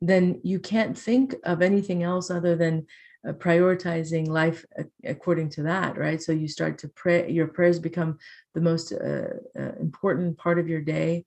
then 0.00 0.40
you 0.42 0.58
can't 0.58 0.96
think 0.98 1.34
of 1.44 1.62
anything 1.62 2.02
else 2.02 2.30
other 2.30 2.56
than 2.56 2.86
uh, 3.26 3.32
prioritizing 3.32 4.26
life 4.26 4.64
according 5.04 5.48
to 5.48 5.62
that, 5.62 5.96
right? 5.96 6.20
So 6.20 6.32
you 6.32 6.48
start 6.48 6.78
to 6.78 6.88
pray, 6.88 7.30
your 7.30 7.46
prayers 7.46 7.78
become 7.78 8.18
the 8.54 8.60
most 8.60 8.92
uh, 8.92 9.34
uh, 9.56 9.72
important 9.80 10.38
part 10.38 10.58
of 10.58 10.68
your 10.68 10.80
day. 10.80 11.24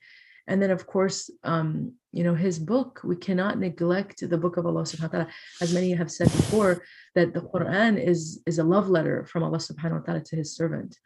And 0.47 0.61
then, 0.61 0.71
of 0.71 0.85
course, 0.85 1.29
um, 1.43 1.93
you 2.15 2.23
know, 2.23 2.33
his 2.33 2.57
book, 2.57 3.01
we 3.03 3.17
cannot 3.17 3.59
neglect 3.59 4.27
the 4.27 4.37
book 4.37 4.55
of 4.55 4.65
Allah 4.65 4.83
subhanahu 4.83 5.11
wa 5.13 5.17
ta'ala. 5.19 5.27
As 5.59 5.73
many 5.73 5.91
have 5.91 6.09
said 6.09 6.31
before, 6.31 6.81
that 7.13 7.33
the 7.33 7.41
Quran 7.41 8.01
is, 8.01 8.41
is 8.45 8.57
a 8.57 8.63
love 8.63 8.87
letter 8.89 9.25
from 9.25 9.43
Allah 9.43 9.57
subhanahu 9.57 9.99
wa 9.99 10.05
ta'ala 10.05 10.21
to 10.21 10.35
his 10.37 10.55
servant. 10.55 10.97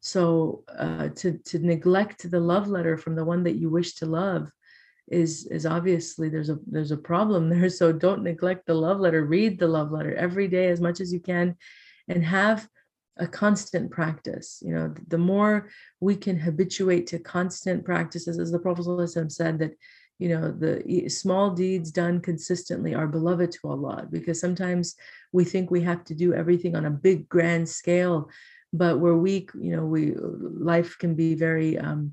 So 0.00 0.64
uh, 0.84 1.08
to, 1.16 1.38
to 1.50 1.58
neglect 1.58 2.30
the 2.30 2.40
love 2.40 2.66
letter 2.68 2.96
from 2.96 3.14
the 3.14 3.26
one 3.26 3.42
that 3.44 3.56
you 3.56 3.68
wish 3.68 3.94
to 3.96 4.06
love 4.06 4.50
is 5.08 5.44
is 5.48 5.66
obviously 5.66 6.30
there's 6.30 6.48
a 6.48 6.58
there's 6.66 6.90
a 6.90 6.96
problem 6.96 7.48
there. 7.52 7.68
So 7.68 7.92
don't 7.92 8.22
neglect 8.22 8.64
the 8.64 8.74
love 8.74 9.00
letter. 9.00 9.22
Read 9.24 9.58
the 9.58 9.68
love 9.68 9.92
letter 9.92 10.14
every 10.14 10.48
day 10.48 10.68
as 10.68 10.80
much 10.80 10.98
as 11.00 11.12
you 11.12 11.20
can 11.20 11.56
and 12.08 12.24
have 12.24 12.66
a 13.18 13.26
constant 13.26 13.90
practice. 13.90 14.62
You 14.64 14.74
know, 14.74 14.94
the 15.08 15.18
more 15.18 15.68
we 16.00 16.16
can 16.16 16.38
habituate 16.38 17.06
to 17.08 17.18
constant 17.18 17.84
practices, 17.84 18.38
as 18.38 18.50
the 18.50 18.58
Prophet 18.58 19.30
said, 19.30 19.58
that 19.58 19.74
you 20.18 20.28
know 20.28 20.50
the 20.50 21.08
small 21.08 21.50
deeds 21.50 21.90
done 21.90 22.20
consistently 22.20 22.94
are 22.94 23.06
beloved 23.06 23.50
to 23.52 23.68
Allah 23.68 24.06
because 24.10 24.40
sometimes 24.40 24.94
we 25.32 25.44
think 25.44 25.70
we 25.70 25.80
have 25.82 26.04
to 26.04 26.14
do 26.14 26.34
everything 26.34 26.76
on 26.76 26.86
a 26.86 26.90
big 26.90 27.28
grand 27.28 27.68
scale 27.68 28.28
but 28.72 29.00
we're 29.00 29.16
weak 29.16 29.50
you 29.58 29.74
know 29.74 29.84
we 29.84 30.14
life 30.16 30.96
can 30.98 31.14
be 31.14 31.34
very 31.34 31.78
um, 31.78 32.12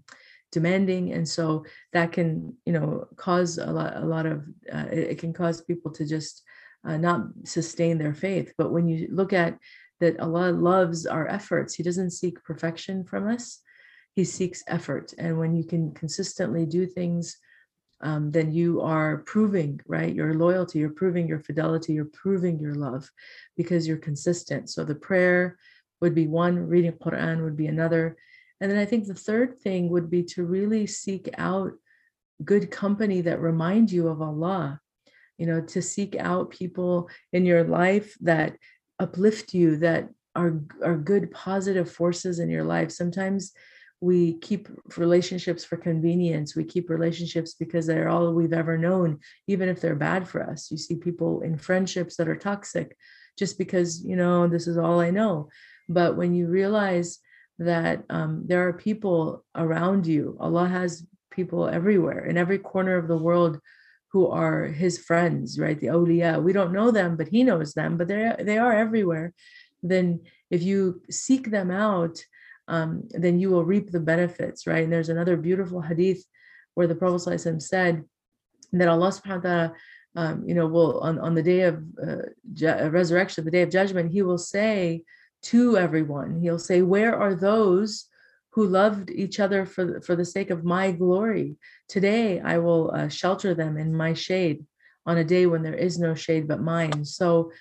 demanding 0.52 1.14
and 1.14 1.28
so 1.28 1.64
that 1.94 2.12
can 2.12 2.56
you 2.66 2.74
know 2.74 3.08
cause 3.16 3.58
a 3.58 3.66
lot 3.66 3.96
a 3.98 4.06
lot 4.06 4.26
of 4.26 4.44
uh, 4.74 4.86
it, 4.92 5.18
can 5.18 5.34
cause 5.34 5.62
people 5.62 5.92
to 5.92 6.06
just 6.06 6.44
uh, 6.84 6.98
not 6.98 7.28
sustain 7.44 8.00
their 8.00 8.16
faith. 8.16 8.54
But 8.58 8.72
when 8.72 8.88
you 8.88 9.08
look 9.12 9.34
at 9.34 9.58
that 10.00 10.20
Allah 10.20 10.52
loves 10.52 11.06
our 11.06 11.28
efforts 11.28 11.76
he 11.76 11.84
doesn't 11.84 12.12
seek 12.12 12.44
perfection 12.44 13.04
from 13.06 13.28
us 13.28 13.62
he 14.14 14.24
seeks 14.24 14.64
effort. 14.68 15.14
And 15.18 15.40
when 15.40 15.56
you 15.56 15.64
can 15.64 15.94
consistently 15.94 16.66
do 16.66 16.86
things 16.86 17.38
um, 18.04 18.32
then 18.32 18.52
you 18.52 18.82
are 18.82 19.20
proving, 19.20 19.80
right, 19.88 20.14
your 20.14 20.34
loyalty, 20.34 20.80
you're 20.80 20.90
proving 20.90 21.28
your 21.28 21.40
fidelity, 21.40 21.94
you're 21.94 22.06
proving 22.06 22.60
your 22.60 22.76
love 22.76 23.10
because 23.56 23.88
you're 23.88 23.98
consistent. 23.98 24.70
So 24.70 24.84
the 24.84 24.96
prayer 24.96 25.58
would 26.02 26.16
be 26.16 26.28
one, 26.28 26.58
reading 26.68 26.94
Quran 26.94 27.44
would 27.44 27.56
be 27.56 27.68
another. 27.68 28.18
And 28.60 28.70
then 28.70 28.78
I 28.78 28.86
think 28.86 29.06
the 29.06 29.14
third 29.14 29.60
thing 29.60 29.90
would 29.90 30.10
be 30.10 30.24
to 30.24 30.46
really 30.46 30.88
seek 30.88 31.30
out 31.38 31.74
good 32.44 32.72
company 32.72 33.22
that 33.22 33.40
remind 33.40 33.92
you 33.92 34.08
of 34.08 34.22
Allah, 34.22 34.80
you 35.38 35.46
know, 35.46 35.62
to 35.62 35.82
seek 35.82 36.16
out 36.16 36.50
people 36.50 37.10
in 37.34 37.46
your 37.46 37.64
life 37.64 38.16
that 38.22 38.58
uplift 39.00 39.54
you, 39.54 39.78
that 39.78 40.10
are, 40.36 40.60
are 40.84 40.98
good 40.98 41.32
positive 41.32 41.92
forces 41.92 42.40
in 42.40 42.50
your 42.50 42.64
life. 42.64 42.92
Sometimes 42.92 43.54
we 44.02 44.34
keep 44.40 44.68
relationships 44.98 45.64
for 45.64 45.78
convenience. 45.78 46.56
We 46.56 46.64
keep 46.64 46.90
relationships 46.90 47.54
because 47.54 47.86
they're 47.86 48.10
all 48.10 48.34
we've 48.34 48.52
ever 48.52 48.78
known 48.78 49.20
even 49.48 49.70
if 49.70 49.80
they're 49.80 49.96
bad 49.96 50.28
for 50.28 50.42
us. 50.42 50.72
You 50.72 50.78
see 50.78 50.96
people 50.96 51.42
in 51.42 51.56
friendships 51.56 52.16
that 52.18 52.28
are 52.28 52.36
toxic 52.36 52.98
just 53.38 53.58
because 53.60 54.04
you 54.04 54.16
know 54.16 54.48
this 54.48 54.68
is 54.68 54.78
all 54.78 55.00
i 55.00 55.12
know. 55.12 55.50
But 55.88 56.18
when 56.18 56.34
you 56.34 56.48
realize 56.48 57.20
that 57.60 58.04
um, 58.10 58.44
there 58.48 58.68
are 58.68 58.74
people 58.74 59.46
around 59.56 60.08
you 60.08 60.36
allah 60.40 60.68
has 60.68 61.06
people 61.30 61.68
everywhere 61.68 62.26
in 62.26 62.38
every 62.38 62.58
corner 62.58 62.98
of 62.98 63.08
the 63.08 63.18
world 63.18 63.60
who 64.12 64.28
are 64.28 64.66
his 64.66 64.98
friends 64.98 65.60
right? 65.60 65.80
The 65.80 65.88
awliya 65.88 66.42
we 66.42 66.54
don't 66.54 66.74
know 66.74 66.90
them 66.90 67.18
but 67.18 67.28
he 67.28 67.44
knows 67.44 67.76
them 67.76 67.98
but 67.98 68.08
they 68.08 68.36
they 68.40 68.58
are 68.58 68.74
everywhere. 68.74 69.34
Then 69.84 70.22
if 70.50 70.64
you 70.64 71.02
seek 71.12 71.52
them 71.52 71.70
out 71.70 72.26
um, 72.72 73.04
then 73.10 73.38
you 73.38 73.50
will 73.50 73.66
reap 73.66 73.92
the 73.92 74.00
benefits, 74.00 74.66
right? 74.66 74.84
And 74.86 74.94
there's 74.94 75.10
another 75.10 75.36
beautiful 75.36 75.82
hadith 75.82 76.24
where 76.74 76.88
the 76.88 76.96
Prophet 76.96 77.30
ﷺ 77.30 77.62
said 77.62 78.06
that 78.72 78.88
Allah 78.88 79.10
subhanahu 79.10 79.44
wa 79.44 79.50
ta'ala, 79.50 79.74
um, 80.16 80.44
you 80.48 80.56
know, 80.56 80.68
will 80.68 81.02
on, 81.02 81.20
on 81.20 81.36
the 81.36 81.44
day 81.44 81.64
of 81.64 81.84
uh, 82.02 82.32
ju- 82.54 82.68
uh, 82.68 82.90
resurrection, 82.90 83.44
the 83.44 83.52
day 83.52 83.62
of 83.62 83.70
judgment, 83.70 84.10
he 84.12 84.22
will 84.22 84.38
say 84.38 85.04
to 85.44 85.78
everyone, 85.78 86.40
he'll 86.40 86.60
say, 86.60 86.82
Where 86.82 87.14
are 87.14 87.36
those 87.36 88.08
who 88.52 88.66
loved 88.66 89.10
each 89.12 89.42
other 89.42 89.66
for, 89.66 90.00
for 90.00 90.16
the 90.16 90.26
sake 90.26 90.50
of 90.50 90.64
my 90.64 90.94
glory? 90.94 91.58
Today 91.90 92.40
I 92.40 92.60
will 92.60 92.92
uh, 92.92 93.10
shelter 93.10 93.54
them 93.54 93.76
in 93.76 93.94
my 93.94 94.14
shade 94.14 94.66
on 95.06 95.18
a 95.18 95.26
day 95.26 95.46
when 95.46 95.62
there 95.64 95.76
is 95.88 96.00
no 96.00 96.16
shade 96.16 96.48
but 96.48 96.62
mine. 96.62 97.04
So 97.04 97.52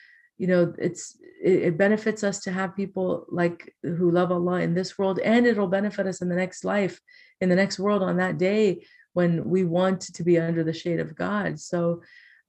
you 0.40 0.46
know 0.46 0.72
it's 0.78 1.18
it, 1.42 1.76
benefits 1.76 2.22
us 2.24 2.40
to 2.40 2.50
have 2.50 2.74
people 2.74 3.26
like 3.28 3.74
who 3.82 4.10
love 4.10 4.32
allah 4.32 4.60
in 4.60 4.74
this 4.74 4.98
world 4.98 5.18
and 5.20 5.46
it'll 5.46 5.68
benefit 5.78 6.06
us 6.06 6.22
in 6.22 6.28
the 6.30 6.40
next 6.44 6.64
life 6.64 6.98
in 7.42 7.48
the 7.50 7.60
next 7.62 7.78
world 7.78 8.02
on 8.02 8.16
that 8.16 8.38
day 8.38 8.82
when 9.12 9.44
we 9.44 9.64
want 9.64 10.00
to 10.00 10.22
be 10.22 10.38
under 10.38 10.62
the 10.64 10.72
shade 10.72 11.00
of 11.00 11.16
god. 11.16 11.58
So 11.58 12.02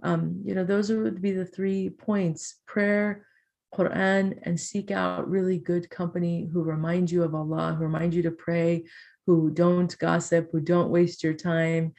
um, 0.04 0.42
you 0.44 0.56
know 0.56 0.64
those 0.64 0.92
would 0.92 1.22
be 1.22 1.32
the 1.32 1.46
three 1.46 1.90
points 1.90 2.56
prayer 2.66 3.26
quran 3.74 4.38
and 4.44 4.60
seek 4.60 4.92
out 4.92 5.30
really 5.30 5.58
good 5.58 5.90
company 5.90 6.50
who 6.52 6.62
remind 6.62 7.10
you 7.10 7.24
of 7.24 7.34
allah 7.36 7.76
who 7.78 7.84
remind 7.84 8.14
you 8.14 8.24
to 8.24 8.32
pray 8.32 8.84
who 9.28 9.50
don't 9.52 9.98
gossip 10.00 10.50
who 10.52 10.60
don't 10.60 10.90
waste 10.90 11.24
your 11.24 11.34
time 11.34 11.94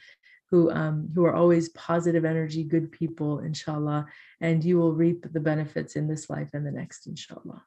who 0.53 0.69
um, 0.69 1.09
who 1.15 1.25
are 1.25 1.33
always 1.33 1.69
positive 1.69 2.25
energy, 2.25 2.63
good 2.63 2.91
people, 2.91 3.39
inshallah, 3.39 4.05
and 4.39 4.63
you 4.63 4.77
will 4.77 4.93
reap 4.93 5.25
the 5.33 5.39
benefits 5.39 5.95
in 5.95 6.07
this 6.07 6.29
life 6.29 6.51
and 6.53 6.63
the 6.63 6.69
next, 6.69 7.07
inshallah. 7.07 7.63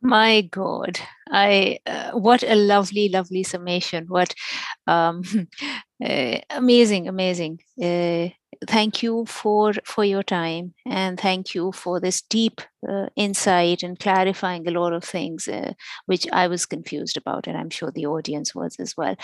My 0.00 0.42
God, 0.42 1.00
I 1.28 1.80
uh, 1.86 2.12
what 2.12 2.44
a 2.44 2.54
lovely, 2.54 3.08
lovely 3.08 3.42
summation. 3.42 4.06
What 4.06 4.32
um, 4.86 5.24
uh, 6.04 6.38
amazing, 6.50 7.08
amazing. 7.08 7.58
Uh, 7.82 8.28
thank 8.66 9.02
you 9.02 9.24
for 9.26 9.72
for 9.84 10.04
your 10.04 10.22
time 10.22 10.74
and 10.86 11.18
thank 11.18 11.54
you 11.54 11.72
for 11.72 12.00
this 12.00 12.20
deep 12.22 12.60
uh, 12.88 13.06
insight 13.16 13.82
and 13.82 13.98
clarifying 13.98 14.66
a 14.66 14.70
lot 14.70 14.92
of 14.92 15.02
things 15.02 15.48
uh, 15.48 15.72
which 16.06 16.26
i 16.32 16.46
was 16.46 16.66
confused 16.66 17.16
about 17.16 17.46
and 17.46 17.56
i'm 17.56 17.70
sure 17.70 17.90
the 17.90 18.06
audience 18.06 18.54
was 18.54 18.76
as 18.78 18.96
well. 18.96 19.16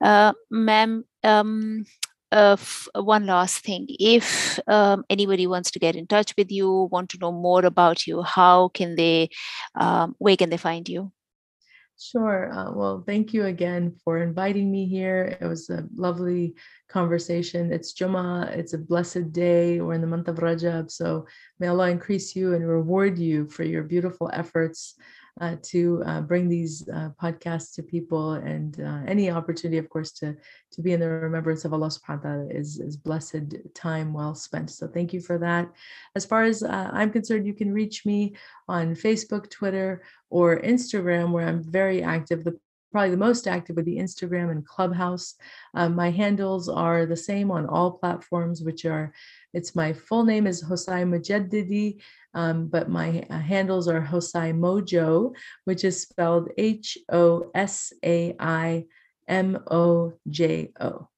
Uh, 0.00 0.32
ma'am 0.50 1.04
um, 1.24 1.84
uh, 2.32 2.56
one 2.94 3.26
last 3.26 3.64
thing. 3.64 3.86
If 3.88 4.58
um, 4.68 5.04
anybody 5.10 5.46
wants 5.48 5.70
to 5.72 5.78
get 5.80 5.96
in 5.96 6.06
touch 6.06 6.32
with 6.38 6.50
you 6.50 6.88
want 6.92 7.10
to 7.10 7.18
know 7.18 7.32
more 7.32 7.64
about 7.64 8.06
you 8.06 8.22
how 8.22 8.68
can 8.68 8.94
they 8.96 9.30
um, 9.74 10.14
where 10.18 10.36
can 10.36 10.50
they 10.50 10.56
find 10.56 10.88
you 10.88 11.12
Sure. 12.00 12.50
Uh, 12.50 12.72
well, 12.72 13.04
thank 13.06 13.34
you 13.34 13.44
again 13.44 13.94
for 14.04 14.22
inviting 14.22 14.72
me 14.72 14.86
here. 14.86 15.36
It 15.38 15.44
was 15.44 15.68
a 15.68 15.84
lovely 15.94 16.54
conversation. 16.88 17.70
It's 17.70 17.92
Jummah, 17.92 18.56
it's 18.56 18.72
a 18.72 18.78
blessed 18.78 19.34
day. 19.34 19.82
We're 19.82 19.92
in 19.92 20.00
the 20.00 20.06
month 20.06 20.26
of 20.28 20.36
Rajab. 20.36 20.90
So 20.90 21.26
may 21.58 21.66
Allah 21.68 21.90
increase 21.90 22.34
you 22.34 22.54
and 22.54 22.66
reward 22.66 23.18
you 23.18 23.48
for 23.48 23.64
your 23.64 23.82
beautiful 23.82 24.30
efforts 24.32 24.94
uh, 25.40 25.56
to 25.62 26.02
uh, 26.06 26.20
bring 26.20 26.48
these 26.48 26.88
uh, 26.88 27.10
podcasts 27.20 27.74
to 27.74 27.82
people 27.82 28.32
and 28.32 28.80
uh, 28.80 29.00
any 29.06 29.30
opportunity, 29.30 29.78
of 29.78 29.88
course, 29.88 30.12
to, 30.12 30.36
to 30.72 30.82
be 30.82 30.92
in 30.92 31.00
the 31.00 31.08
remembrance 31.08 31.64
of 31.64 31.72
Allah 31.72 31.88
subhanahu 31.88 32.24
wa 32.24 32.30
ta'ala 32.30 32.46
is, 32.50 32.78
is 32.78 32.96
blessed 32.96 33.54
time 33.74 34.12
well 34.12 34.34
spent. 34.34 34.70
So 34.70 34.86
thank 34.86 35.12
you 35.12 35.20
for 35.20 35.38
that. 35.38 35.70
As 36.14 36.24
far 36.24 36.42
as 36.42 36.62
uh, 36.62 36.90
I'm 36.92 37.10
concerned, 37.10 37.46
you 37.46 37.54
can 37.54 37.72
reach 37.72 38.06
me 38.06 38.34
on 38.68 38.94
Facebook, 38.94 39.50
Twitter, 39.50 40.02
or 40.30 40.60
Instagram, 40.60 41.32
where 41.32 41.46
I'm 41.46 41.62
very 41.62 42.02
active. 42.02 42.44
The 42.44 42.58
probably 42.92 43.10
the 43.10 43.16
most 43.16 43.46
active 43.46 43.76
would 43.76 43.84
be 43.84 43.96
Instagram 43.96 44.50
and 44.50 44.66
Clubhouse. 44.66 45.34
Um, 45.74 45.94
my 45.94 46.10
handles 46.10 46.68
are 46.68 47.06
the 47.06 47.16
same 47.16 47.50
on 47.50 47.66
all 47.66 47.92
platforms, 47.92 48.62
which 48.62 48.84
are, 48.84 49.12
it's 49.52 49.74
my 49.74 49.92
full 49.92 50.24
name 50.24 50.46
is 50.46 50.62
Hosai 50.62 51.04
Mojadiddi, 51.04 52.00
um, 52.34 52.68
but 52.68 52.88
my 52.88 53.24
uh, 53.30 53.38
handles 53.38 53.88
are 53.88 54.00
Hosai 54.00 54.52
Mojo, 54.54 55.34
which 55.64 55.84
is 55.84 56.02
spelled 56.02 56.50
H 56.56 56.98
O 57.10 57.50
S 57.54 57.92
A 58.04 58.34
I 58.38 58.86
M 59.28 59.58
O 59.70 60.12
J 60.28 60.72
O. 60.80 61.08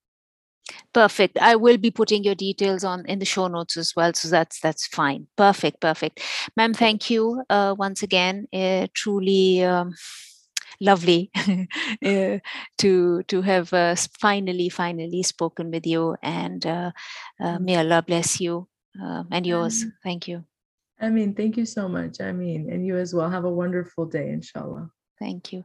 Perfect. 0.92 1.38
I 1.38 1.56
will 1.56 1.78
be 1.78 1.90
putting 1.90 2.22
your 2.22 2.34
details 2.34 2.84
on 2.84 3.04
in 3.06 3.18
the 3.18 3.24
show 3.24 3.48
notes 3.48 3.76
as 3.76 3.94
well, 3.96 4.12
so 4.14 4.28
that's 4.28 4.60
that's 4.60 4.86
fine. 4.86 5.26
Perfect, 5.36 5.80
perfect, 5.80 6.20
ma'am. 6.56 6.74
Thank 6.74 7.10
you 7.10 7.42
uh, 7.50 7.74
once 7.76 8.02
again. 8.02 8.46
Uh, 8.52 8.86
truly. 8.94 9.64
Um, 9.64 9.94
lovely 10.82 11.30
uh, 12.04 12.38
to 12.78 13.22
to 13.30 13.42
have 13.42 13.72
uh, 13.72 13.94
finally 14.18 14.68
finally 14.68 15.22
spoken 15.22 15.70
with 15.70 15.86
you 15.86 16.16
and 16.22 16.66
uh, 16.66 16.90
uh 17.40 17.58
may 17.60 17.78
allah 17.78 18.02
bless 18.02 18.40
you 18.40 18.66
uh, 19.00 19.24
and 19.30 19.46
yours. 19.46 19.86
Thank 20.02 20.28
you. 20.28 20.44
I 21.00 21.08
mean 21.08 21.34
thank 21.34 21.56
you 21.56 21.64
so 21.64 21.88
much. 21.88 22.20
I 22.20 22.32
mean 22.32 22.68
and 22.70 22.84
you 22.84 22.98
as 22.98 23.14
well. 23.14 23.30
Have 23.30 23.44
a 23.44 23.50
wonderful 23.50 24.04
day 24.06 24.30
inshallah. 24.30 24.90
Thank 25.18 25.52
you 25.52 25.64